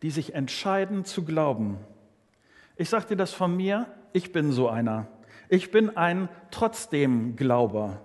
die 0.03 0.11
sich 0.11 0.35
entscheiden 0.35 1.05
zu 1.05 1.25
glauben. 1.25 1.79
Ich 2.77 2.89
sage 2.89 3.07
dir 3.07 3.17
das 3.17 3.33
von 3.33 3.57
mir, 3.57 3.87
ich 4.13 4.33
bin 4.33 4.51
so 4.51 4.69
einer. 4.69 5.07
Ich 5.49 5.71
bin 5.71 5.97
ein 5.97 6.29
trotzdem 6.51 7.37
Glauber. 7.37 8.01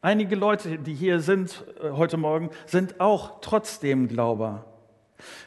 Einige 0.00 0.36
Leute, 0.36 0.78
die 0.78 0.94
hier 0.94 1.20
sind 1.20 1.62
äh, 1.82 1.90
heute 1.90 2.16
Morgen, 2.16 2.48
sind 2.64 3.00
auch 3.00 3.42
trotzdem 3.42 4.08
Glauber. 4.08 4.64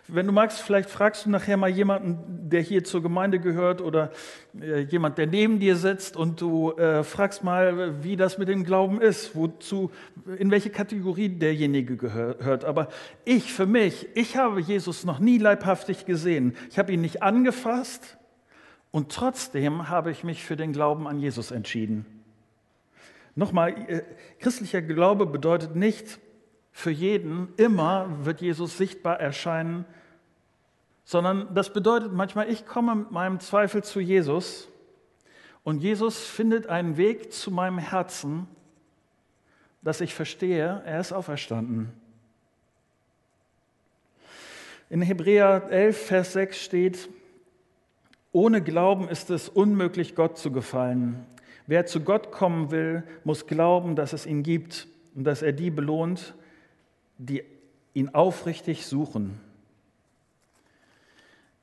Wenn 0.07 0.25
du 0.25 0.31
magst, 0.31 0.61
vielleicht 0.61 0.89
fragst 0.89 1.25
du 1.25 1.29
nachher 1.29 1.57
mal 1.57 1.69
jemanden, 1.69 2.49
der 2.49 2.61
hier 2.61 2.83
zur 2.83 3.01
Gemeinde 3.01 3.39
gehört 3.39 3.81
oder 3.81 4.11
äh, 4.59 4.81
jemand, 4.81 5.17
der 5.17 5.27
neben 5.27 5.59
dir 5.59 5.75
sitzt 5.75 6.15
und 6.15 6.41
du 6.41 6.71
äh, 6.73 7.03
fragst 7.03 7.43
mal, 7.43 8.03
wie 8.03 8.15
das 8.15 8.37
mit 8.37 8.47
dem 8.47 8.63
Glauben 8.63 9.01
ist, 9.01 9.35
wozu, 9.35 9.91
in 10.37 10.51
welche 10.51 10.69
Kategorie 10.69 11.29
derjenige 11.29 11.97
gehört. 11.97 12.65
Aber 12.65 12.89
ich 13.25 13.53
für 13.53 13.65
mich, 13.65 14.07
ich 14.15 14.37
habe 14.37 14.61
Jesus 14.61 15.05
noch 15.05 15.19
nie 15.19 15.37
leibhaftig 15.37 16.05
gesehen. 16.05 16.55
Ich 16.69 16.79
habe 16.79 16.91
ihn 16.91 17.01
nicht 17.01 17.23
angefasst 17.23 18.17
und 18.91 19.11
trotzdem 19.11 19.89
habe 19.89 20.11
ich 20.11 20.23
mich 20.23 20.43
für 20.43 20.55
den 20.55 20.73
Glauben 20.73 21.07
an 21.07 21.19
Jesus 21.19 21.51
entschieden. 21.51 22.05
Nochmal, 23.35 23.73
äh, 23.87 24.03
christlicher 24.39 24.81
Glaube 24.81 25.25
bedeutet 25.25 25.75
nicht, 25.75 26.19
für 26.73 26.91
jeden, 26.91 27.53
immer 27.55 28.25
wird 28.25 28.41
Jesus 28.41 28.77
sichtbar 28.77 29.19
erscheinen, 29.19 29.85
sondern 31.05 31.53
das 31.53 31.71
bedeutet 31.71 32.11
manchmal, 32.11 32.49
ich 32.49 32.65
komme 32.65 32.95
mit 32.95 33.11
meinem 33.11 33.39
Zweifel 33.39 33.83
zu 33.83 33.99
Jesus 33.99 34.67
und 35.63 35.81
Jesus 35.81 36.25
findet 36.25 36.67
einen 36.67 36.97
Weg 36.97 37.31
zu 37.31 37.51
meinem 37.51 37.77
Herzen, 37.77 38.47
dass 39.83 40.01
ich 40.01 40.15
verstehe, 40.15 40.81
er 40.85 40.99
ist 40.99 41.13
auferstanden. 41.13 41.93
In 44.89 45.01
Hebräer 45.01 45.67
11, 45.69 46.07
Vers 46.07 46.33
6 46.33 46.61
steht, 46.61 47.09
ohne 48.31 48.63
Glauben 48.63 49.07
ist 49.09 49.29
es 49.29 49.47
unmöglich, 49.47 50.15
Gott 50.15 50.37
zu 50.39 50.51
gefallen. 50.51 51.25
Wer 51.67 51.85
zu 51.85 52.01
Gott 52.01 52.31
kommen 52.31 52.71
will, 52.71 53.03
muss 53.23 53.45
glauben, 53.45 53.95
dass 53.95 54.11
es 54.11 54.25
ihn 54.25 54.41
gibt 54.41 54.87
und 55.15 55.23
dass 55.23 55.43
er 55.43 55.53
die 55.53 55.69
belohnt, 55.69 56.33
die 57.17 57.43
ihn 57.93 58.09
aufrichtig 58.09 58.85
suchen. 58.85 59.39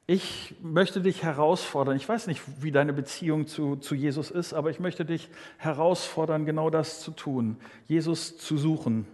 Ich 0.07 0.57
möchte 0.61 1.01
dich 1.01 1.23
herausfordern, 1.23 1.97
ich 1.97 2.09
weiß 2.09 2.27
nicht, 2.27 2.43
wie 2.61 2.73
deine 2.73 2.93
Beziehung 2.93 3.47
zu, 3.47 3.77
zu 3.77 3.95
Jesus 3.95 4.31
ist, 4.33 4.53
aber 4.53 4.71
ich 4.71 4.81
möchte 4.81 5.05
dich 5.05 5.29
herausfordern, 5.59 6.47
genau 6.47 6.69
das 6.69 7.01
zu 7.01 7.13
tun, 7.13 7.57
Jesus 7.87 8.37
zu 8.37 8.59
suchen. 8.59 9.07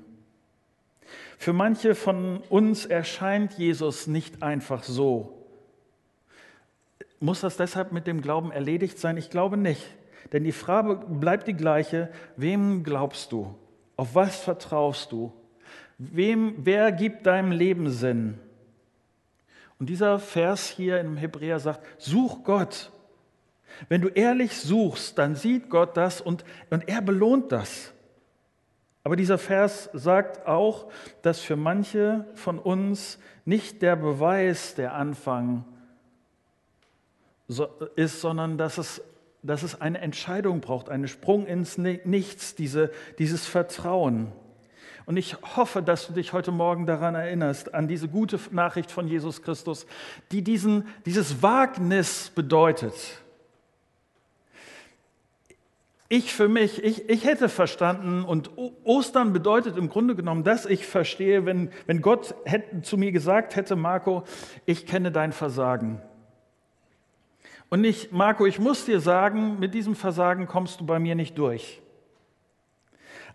Für 1.37 1.53
manche 1.53 1.95
von 1.95 2.39
uns 2.49 2.87
erscheint 2.87 3.59
Jesus 3.59 4.07
nicht 4.07 4.43
einfach 4.43 4.85
so. 4.85 5.47
Muss 7.21 7.41
das 7.41 7.57
deshalb 7.57 7.93
mit 7.93 8.07
dem 8.07 8.23
Glauben 8.23 8.51
erledigt 8.51 8.99
sein? 8.99 9.17
Ich 9.17 9.31
glaube 9.31 9.57
nicht. 9.57 9.83
Denn 10.33 10.45
die 10.45 10.53
Frage 10.53 10.97
bleibt 10.97 11.47
die 11.47 11.55
gleiche, 11.55 12.11
wem 12.37 12.83
glaubst 12.83 13.33
du? 13.33 13.55
Auf 13.97 14.15
was 14.15 14.41
vertraust 14.41 15.13
du? 15.13 15.33
Wem, 15.99 16.55
wer 16.59 16.93
gibt 16.93 17.27
deinem 17.27 17.53
Leben 17.53 17.91
Sinn? 17.91 18.39
Und 19.79 19.89
dieser 19.89 20.19
Vers 20.19 20.69
hier 20.69 21.01
im 21.01 21.17
Hebräer 21.17 21.59
sagt, 21.61 21.87
such 22.01 22.45
Gott. 22.45 22.91
Wenn 23.89 24.01
du 24.01 24.09
ehrlich 24.09 24.57
suchst, 24.57 25.19
dann 25.19 25.35
sieht 25.35 25.69
Gott 25.69 25.97
das 25.97 26.21
und, 26.21 26.45
und 26.71 26.89
er 26.89 27.03
belohnt 27.03 27.53
das. 27.53 27.93
Aber 29.05 29.17
dieser 29.17 29.39
Vers 29.39 29.91
sagt 29.93 30.47
auch, 30.47 30.91
dass 31.23 31.41
für 31.41 31.57
manche 31.57 32.25
von 32.35 32.59
uns 32.59 33.19
nicht 33.45 33.83
der 33.83 33.97
Beweis 33.97 34.75
der 34.75 34.95
Anfang 34.95 35.65
ist, 37.95 38.21
sondern 38.21 38.59
dass 38.59 38.79
es, 38.79 39.03
dass 39.43 39.63
es 39.63 39.81
eine 39.81 39.99
Entscheidung 39.99 40.61
braucht, 40.61 40.89
einen 40.89 41.07
Sprung 41.07 41.47
ins 41.47 41.79
Nichts, 41.79 42.57
diese, 42.57 42.91
dieses 43.19 43.47
Vertrauen. 43.47 44.33
Und 45.07 45.17
ich 45.17 45.37
hoffe, 45.57 45.83
dass 45.83 46.09
du 46.09 46.13
dich 46.13 46.33
heute 46.33 46.51
Morgen 46.51 46.85
daran 46.85 47.15
erinnerst, 47.15 47.73
an 47.73 47.87
diese 47.87 48.09
gute 48.09 48.41
Nachricht 48.51 48.91
von 48.91 49.07
Jesus 49.07 49.41
Christus, 49.41 49.87
die 50.33 50.43
diesen, 50.43 50.89
dieses 51.07 51.43
Wagnis 51.43 52.33
bedeutet. 52.35 52.95
Ich 56.09 56.33
für 56.33 56.49
mich, 56.49 56.83
ich, 56.83 57.09
ich 57.09 57.25
hätte 57.25 57.49
verstanden 57.49 58.25
und 58.25 58.51
Ostern 58.85 59.33
bedeutet 59.33 59.77
im 59.77 59.89
Grunde 59.89 60.17
genommen, 60.17 60.43
dass 60.43 60.67
ich 60.67 60.87
verstehe, 60.87 61.47
wenn, 61.47 61.71
wenn 61.87 62.01
Gott 62.01 62.35
hätte, 62.45 62.83
zu 62.83 62.97
mir 62.97 63.13
gesagt 63.13 63.55
hätte, 63.55 63.77
Marco, 63.77 64.25
ich 64.67 64.87
kenne 64.87 65.13
dein 65.13 65.33
Versagen. 65.33 66.01
Und 67.69 67.81
nicht, 67.81 68.13
Marco, 68.13 68.45
ich 68.47 68.59
muss 68.59 68.85
dir 68.85 69.01
sagen, 69.01 69.59
mit 69.61 69.73
diesem 69.75 69.95
Versagen 69.95 70.47
kommst 70.47 70.81
du 70.81 70.87
bei 70.87 70.99
mir 70.99 71.15
nicht 71.15 71.39
durch. 71.39 71.81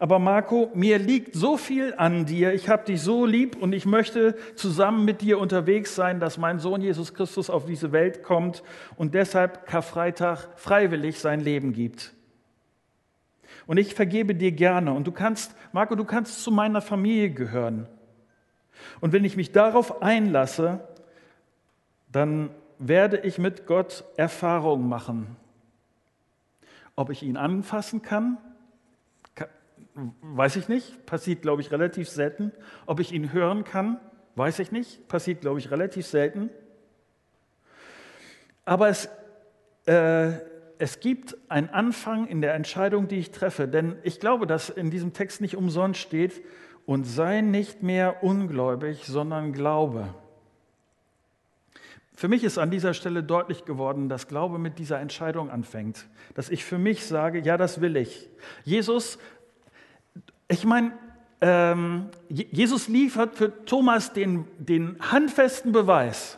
Aber 0.01 0.17
Marco, 0.17 0.71
mir 0.73 0.97
liegt 0.97 1.35
so 1.35 1.57
viel 1.57 1.93
an 1.95 2.25
dir, 2.25 2.55
ich 2.55 2.69
habe 2.69 2.85
dich 2.85 3.03
so 3.03 3.23
lieb 3.23 3.55
und 3.55 3.71
ich 3.71 3.85
möchte 3.85 4.35
zusammen 4.55 5.05
mit 5.05 5.21
dir 5.21 5.37
unterwegs 5.37 5.93
sein, 5.93 6.19
dass 6.19 6.39
mein 6.39 6.57
Sohn 6.57 6.81
Jesus 6.81 7.13
Christus 7.13 7.51
auf 7.51 7.67
diese 7.67 7.91
Welt 7.91 8.23
kommt 8.23 8.63
und 8.95 9.13
deshalb 9.13 9.67
Karfreitag 9.67 10.47
freiwillig 10.55 11.19
sein 11.19 11.39
Leben 11.39 11.71
gibt. 11.71 12.13
Und 13.67 13.77
ich 13.77 13.93
vergebe 13.93 14.33
dir 14.33 14.51
gerne 14.51 14.91
und 14.91 15.05
du 15.05 15.11
kannst, 15.11 15.53
Marco, 15.71 15.93
du 15.93 16.03
kannst 16.03 16.41
zu 16.43 16.49
meiner 16.49 16.81
Familie 16.81 17.29
gehören. 17.29 17.85
Und 19.01 19.13
wenn 19.13 19.23
ich 19.23 19.37
mich 19.37 19.51
darauf 19.51 20.01
einlasse, 20.01 20.79
dann 22.11 22.49
werde 22.79 23.17
ich 23.17 23.37
mit 23.37 23.67
Gott 23.67 24.03
Erfahrungen 24.17 24.89
machen. 24.89 25.35
Ob 26.95 27.11
ich 27.11 27.21
ihn 27.21 27.37
anfassen 27.37 28.01
kann, 28.01 28.39
weiß 29.93 30.55
ich 30.55 30.67
nicht, 30.67 31.05
passiert, 31.05 31.41
glaube 31.41 31.61
ich, 31.61 31.71
relativ 31.71 32.09
selten. 32.09 32.51
Ob 32.85 32.99
ich 32.99 33.11
ihn 33.11 33.33
hören 33.33 33.63
kann, 33.63 33.99
weiß 34.35 34.59
ich 34.59 34.71
nicht, 34.71 35.07
passiert, 35.07 35.41
glaube 35.41 35.59
ich, 35.59 35.71
relativ 35.71 36.05
selten. 36.05 36.49
Aber 38.65 38.89
es, 38.89 39.09
äh, 39.85 40.31
es 40.77 40.99
gibt 40.99 41.37
einen 41.49 41.69
Anfang 41.69 42.27
in 42.27 42.41
der 42.41 42.53
Entscheidung, 42.53 43.07
die 43.07 43.17
ich 43.17 43.31
treffe. 43.31 43.67
Denn 43.67 43.97
ich 44.03 44.19
glaube, 44.19 44.47
dass 44.47 44.69
in 44.69 44.91
diesem 44.91 45.13
Text 45.13 45.41
nicht 45.41 45.57
umsonst 45.57 45.99
steht, 45.99 46.41
und 46.85 47.05
sei 47.05 47.41
nicht 47.41 47.83
mehr 47.83 48.23
ungläubig, 48.23 49.05
sondern 49.05 49.53
glaube. 49.53 50.13
Für 52.13 52.27
mich 52.27 52.43
ist 52.43 52.57
an 52.57 52.69
dieser 52.69 52.93
Stelle 52.93 53.23
deutlich 53.23 53.65
geworden, 53.65 54.09
dass 54.09 54.27
Glaube 54.27 54.59
mit 54.59 54.77
dieser 54.77 54.99
Entscheidung 54.99 55.49
anfängt. 55.49 56.07
Dass 56.35 56.49
ich 56.49 56.63
für 56.63 56.77
mich 56.77 57.05
sage, 57.05 57.39
ja, 57.39 57.57
das 57.57 57.81
will 57.81 57.95
ich. 57.95 58.29
Jesus 58.63 59.17
ich 60.51 60.65
meine, 60.65 60.93
ähm, 61.39 62.09
Jesus 62.29 62.87
liefert 62.87 63.35
für 63.35 63.65
Thomas 63.65 64.13
den, 64.13 64.45
den 64.57 64.97
handfesten 64.99 65.71
Beweis. 65.71 66.37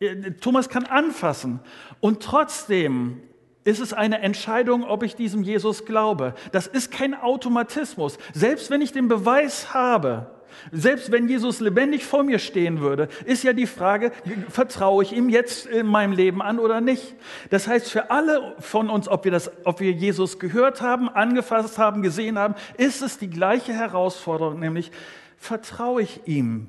Äh, 0.00 0.32
Thomas 0.32 0.68
kann 0.68 0.84
anfassen 0.84 1.60
und 2.00 2.22
trotzdem 2.22 3.22
ist 3.64 3.80
es 3.80 3.92
eine 3.92 4.20
Entscheidung, 4.20 4.84
ob 4.84 5.02
ich 5.02 5.14
diesem 5.16 5.42
Jesus 5.42 5.84
glaube. 5.84 6.34
Das 6.52 6.66
ist 6.66 6.90
kein 6.90 7.14
Automatismus. 7.14 8.18
Selbst 8.32 8.70
wenn 8.70 8.80
ich 8.80 8.92
den 8.92 9.08
Beweis 9.08 9.74
habe, 9.74 10.30
selbst 10.72 11.10
wenn 11.12 11.28
Jesus 11.28 11.60
lebendig 11.60 12.04
vor 12.04 12.22
mir 12.22 12.38
stehen 12.38 12.80
würde, 12.80 13.08
ist 13.24 13.42
ja 13.42 13.52
die 13.52 13.66
Frage, 13.66 14.12
vertraue 14.48 15.02
ich 15.02 15.12
ihm 15.12 15.28
jetzt 15.28 15.66
in 15.66 15.86
meinem 15.86 16.12
Leben 16.12 16.42
an 16.42 16.58
oder 16.58 16.80
nicht? 16.80 17.14
Das 17.50 17.66
heißt, 17.66 17.90
für 17.90 18.10
alle 18.10 18.54
von 18.58 18.90
uns, 18.90 19.08
ob 19.08 19.24
wir, 19.24 19.32
das, 19.32 19.50
ob 19.64 19.80
wir 19.80 19.92
Jesus 19.92 20.38
gehört 20.38 20.80
haben, 20.80 21.08
angefasst 21.08 21.78
haben, 21.78 22.02
gesehen 22.02 22.38
haben, 22.38 22.54
ist 22.76 23.02
es 23.02 23.18
die 23.18 23.30
gleiche 23.30 23.72
Herausforderung, 23.72 24.60
nämlich 24.60 24.90
vertraue 25.36 26.02
ich 26.02 26.20
ihm? 26.26 26.68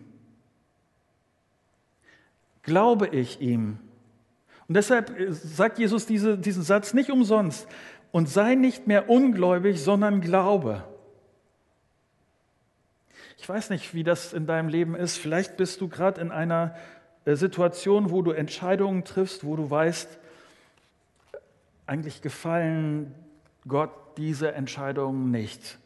Glaube 2.64 3.08
ich 3.08 3.42
ihm? 3.42 3.80
Und 4.68 4.76
deshalb 4.76 5.14
sagt 5.30 5.80
Jesus 5.80 6.06
diese, 6.06 6.38
diesen 6.38 6.64
Satz 6.64 6.94
nicht 6.94 7.10
umsonst. 7.10 7.68
Und 8.14 8.30
sei 8.30 8.56
nicht 8.56 8.88
mehr 8.88 9.10
ungläubig, 9.10 9.82
sondern 9.82 10.22
glaube. 10.22 10.84
Ich 13.42 13.50
weiß 13.50 13.72
nicht, 13.72 13.96
wie 13.96 14.04
das 14.04 14.34
in 14.34 14.46
deinem 14.46 14.70
Leben 14.70 14.94
ist. 14.94 15.18
Vielleicht 15.18 15.58
bist 15.58 15.82
du 15.82 15.88
gerade 15.88 16.22
in 16.22 16.30
einer 16.30 16.76
äh, 17.26 17.36
Situation, 17.36 18.12
wo 18.12 18.22
du 18.22 18.34
Entscheidungen 18.34 19.04
triffst, 19.04 19.44
wo 19.44 19.56
du 19.56 19.68
weißt, 19.68 20.20
eigentlich 21.88 22.22
gefallen 22.22 23.16
Gott 23.68 23.90
diese 24.18 24.52
Entscheidungen 24.52 25.32
nicht. 25.32 25.80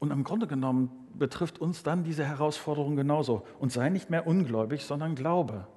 Und 0.00 0.10
im 0.10 0.24
Grunde 0.24 0.48
genommen 0.48 0.90
betrifft 1.14 1.60
uns 1.60 1.84
dann 1.84 2.02
diese 2.02 2.24
Herausforderung 2.24 2.96
genauso. 2.96 3.46
Und 3.60 3.70
sei 3.70 3.90
nicht 3.90 4.10
mehr 4.10 4.26
ungläubig, 4.26 4.82
sondern 4.82 5.14
glaube. 5.14 5.68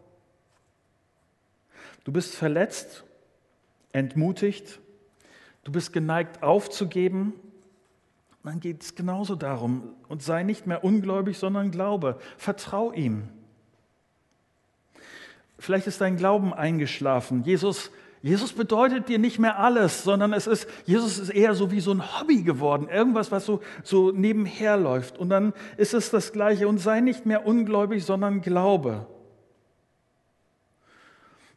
Du 2.03 2.11
bist 2.11 2.35
verletzt, 2.35 3.03
entmutigt, 3.91 4.79
du 5.65 5.71
bist 5.71 5.93
geneigt 5.93 6.41
aufzugeben, 6.41 7.33
dann 8.43 8.59
geht 8.59 8.81
es 8.83 8.95
genauso 8.95 9.35
darum. 9.35 9.95
Und 10.07 10.23
sei 10.23 10.43
nicht 10.43 10.65
mehr 10.65 10.83
ungläubig, 10.83 11.37
sondern 11.37 11.71
glaube. 11.71 12.17
Vertrau 12.37 12.91
ihm. 12.91 13.29
Vielleicht 15.57 15.87
ist 15.87 15.99
dein 15.99 16.15
Glauben 16.15 16.53
eingeschlafen. 16.53 17.43
Jesus, 17.43 17.91
Jesus 18.21 18.53
bedeutet 18.53 19.09
dir 19.09 19.19
nicht 19.19 19.39
mehr 19.39 19.59
alles, 19.59 20.03
sondern 20.03 20.31
es 20.31 20.47
ist, 20.47 20.67
Jesus 20.85 21.19
ist 21.19 21.29
eher 21.29 21.53
so 21.53 21.69
wie 21.71 21.81
so 21.81 21.91
ein 21.91 22.19
Hobby 22.19 22.43
geworden. 22.43 22.87
Irgendwas, 22.87 23.29
was 23.31 23.45
so, 23.45 23.61
so 23.83 24.11
nebenher 24.11 24.77
läuft. 24.77 25.17
Und 25.17 25.29
dann 25.29 25.53
ist 25.75 25.93
es 25.93 26.09
das 26.09 26.31
Gleiche. 26.31 26.69
Und 26.69 26.77
sei 26.77 27.01
nicht 27.01 27.25
mehr 27.25 27.45
ungläubig, 27.45 28.05
sondern 28.05 28.39
glaube. 28.39 29.05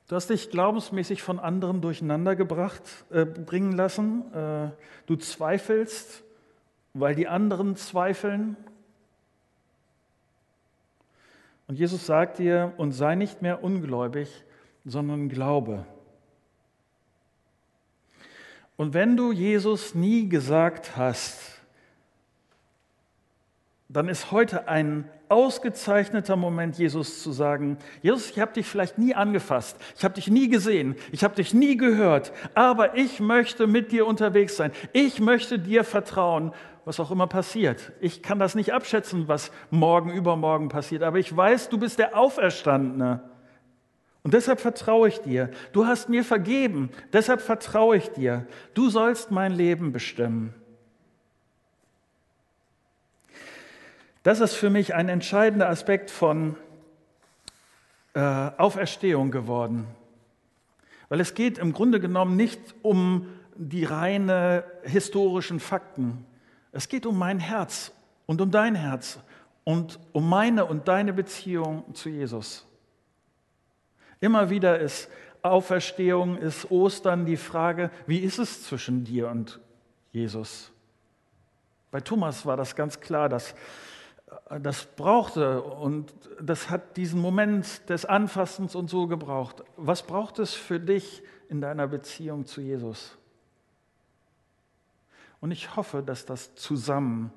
Du 0.09 0.16
hast 0.16 0.31
dich 0.31 0.51
glaubensmäßig 0.51 1.23
von 1.23 1.38
anderen 1.38 1.81
durcheinander 1.81 2.35
gebracht, 2.35 2.83
äh, 3.11 3.25
bringen 3.25 3.73
lassen. 3.73 4.25
Äh, 4.35 4.71
du 5.07 5.16
zweifelst 5.16 6.25
weil 6.94 7.14
die 7.14 7.28
anderen 7.28 7.76
zweifeln. 7.76 8.57
Und 11.66 11.78
Jesus 11.78 12.07
sagt 12.07 12.38
dir, 12.38 12.74
und 12.76 12.92
sei 12.92 13.14
nicht 13.14 13.42
mehr 13.42 13.64
ungläubig, 13.64 14.44
sondern 14.85 15.28
glaube. 15.28 15.87
Und 18.76 18.94
wenn 18.94 19.16
du 19.16 19.33
Jesus 19.33 19.94
nie 19.94 20.28
gesagt 20.28 20.96
hast, 20.96 21.61
dann 23.88 24.09
ist 24.09 24.33
heute 24.33 24.68
ein 24.68 25.09
ausgezeichneter 25.33 26.37
Moment, 26.37 26.79
Jesus 26.79 27.23
zu 27.23 27.33
sagen, 27.33 27.79
Jesus, 28.03 28.31
ich 28.31 28.38
habe 28.38 28.53
dich 28.53 28.66
vielleicht 28.66 28.99
nie 28.99 29.14
angefasst, 29.14 29.77
ich 29.97 30.05
habe 30.05 30.14
dich 30.14 30.29
nie 30.29 30.49
gesehen, 30.49 30.95
ich 31.11 31.25
habe 31.25 31.35
dich 31.35 31.55
nie 31.55 31.77
gehört, 31.77 32.33
aber 32.55 32.97
ich 32.97 33.18
möchte 33.18 33.66
mit 33.66 33.90
dir 33.90 34.07
unterwegs 34.07 34.57
sein, 34.57 34.73
ich 34.92 35.21
möchte 35.21 35.59
dir 35.59 35.85
vertrauen 35.85 36.53
was 36.85 36.99
auch 36.99 37.12
immer 37.12 37.29
passiert. 37.29 37.92
Ich 38.01 38.23
kann 38.23 38.40
das 38.40 38.57
nicht 38.57 38.73
abschätzen, 38.73 39.29
was 39.29 39.53
morgen, 39.71 40.11
übermorgen 40.11 40.68
passiert, 40.68 41.05
aber 41.05 41.21
ich 41.21 41.37
weiß, 41.37 41.68
du 41.68 41.79
bist 41.79 42.01
der 42.01 42.18
Auferstandene. 42.18 43.23
Und 44.25 44.35
deshalb 44.35 44.61
vertraue 44.61 45.09
ich 45.09 45.21
dir. 45.21 45.51
Du 45.73 45.87
hast 45.87 46.09
mir 46.09 46.25
vergeben, 46.25 46.90
deshalb 47.12 47.40
vertraue 47.40 47.97
ich 47.97 48.11
dir. 48.11 48.47
Du 48.75 48.88
sollst 48.88 49.31
mein 49.31 49.53
Leben 49.53 49.92
bestimmen. 49.92 50.55
Das 54.22 54.40
ist 54.40 54.54
für 54.54 54.70
mich 54.70 54.94
ein 54.94 55.08
entscheidender 55.08 55.68
Aspekt 55.68 56.11
von 56.11 56.56
äh, 58.14 58.20
Auferstehung 58.20 59.30
geworden. 59.30 59.87
Weil 61.08 61.20
es 61.20 61.35
geht 61.35 61.58
im 61.58 61.72
Grunde 61.72 61.98
genommen 61.98 62.37
nicht 62.37 62.61
um 62.82 63.28
die 63.56 63.85
reine 63.85 64.64
historischen 64.82 65.61
Fakten. 65.61 66.24
Es 66.70 66.88
geht 66.88 67.04
um 67.04 67.18
mein 67.18 67.40
Herz 67.40 67.92
und 68.26 68.40
um 68.40 68.50
dein 68.50 68.74
Herz 68.74 69.18
und 69.64 69.98
um 70.12 70.28
meine 70.28 70.64
und 70.66 70.88
deine 70.88 71.12
Beziehung 71.12 71.94
zu 71.94 72.08
Jesus. 72.08 72.66
Immer 74.20 74.50
wieder 74.50 74.78
ist 74.78 75.11
Auferstehung, 75.42 76.38
ist 76.38 76.70
Ostern 76.70 77.26
die 77.26 77.37
Frage, 77.37 77.90
wie 78.06 78.18
ist 78.18 78.38
es 78.38 78.62
zwischen 78.62 79.04
dir 79.04 79.28
und 79.28 79.58
Jesus? 80.12 80.70
Bei 81.90 82.00
Thomas 82.00 82.46
war 82.46 82.56
das 82.56 82.76
ganz 82.76 83.00
klar, 83.00 83.28
dass 83.28 83.54
das 84.61 84.85
brauchte 84.85 85.62
und 85.62 86.12
das 86.40 86.71
hat 86.71 86.97
diesen 86.97 87.21
Moment 87.21 87.88
des 87.88 88.05
Anfassens 88.05 88.75
und 88.75 88.90
so 88.90 89.07
gebraucht. 89.07 89.62
Was 89.77 90.03
braucht 90.03 90.38
es 90.38 90.55
für 90.55 90.81
dich 90.81 91.23
in 91.49 91.61
deiner 91.61 91.87
Beziehung 91.87 92.47
zu 92.47 92.61
Jesus? 92.61 93.16
Und 95.40 95.51
ich 95.51 95.77
hoffe, 95.77 96.03
dass 96.03 96.25
das 96.27 96.55
zusammen 96.55 97.33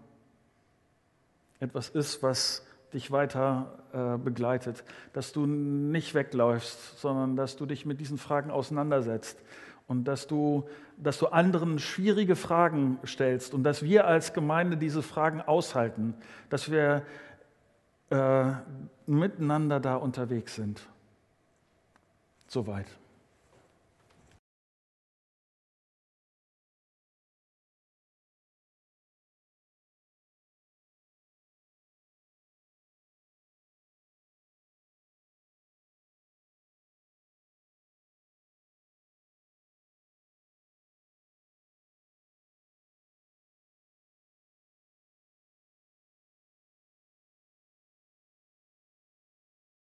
etwas 1.59 1.89
ist, 1.89 2.21
was 2.21 2.65
dich 2.93 3.11
weiter 3.11 3.79
äh, 3.93 4.17
begleitet, 4.17 4.83
dass 5.13 5.31
du 5.31 5.45
nicht 5.45 6.13
wegläufst, 6.13 6.99
sondern 6.99 7.35
dass 7.35 7.57
du 7.57 7.65
dich 7.65 7.85
mit 7.85 7.99
diesen 7.99 8.17
Fragen 8.17 8.51
auseinandersetzt 8.51 9.37
und 9.87 10.05
dass 10.05 10.27
du, 10.27 10.67
dass 10.97 11.19
du 11.19 11.27
anderen 11.27 11.79
schwierige 11.79 12.35
Fragen 12.35 12.99
stellst 13.05 13.53
und 13.53 13.63
dass 13.63 13.83
wir 13.83 14.07
als 14.07 14.33
Gemeinde 14.33 14.77
diese 14.77 15.01
Fragen 15.01 15.41
aushalten, 15.41 16.15
dass 16.49 16.71
wir 16.71 17.03
äh, 18.09 18.51
miteinander 19.05 19.79
da 19.79 19.95
unterwegs 19.95 20.55
sind. 20.55 20.81
Soweit. 22.47 22.87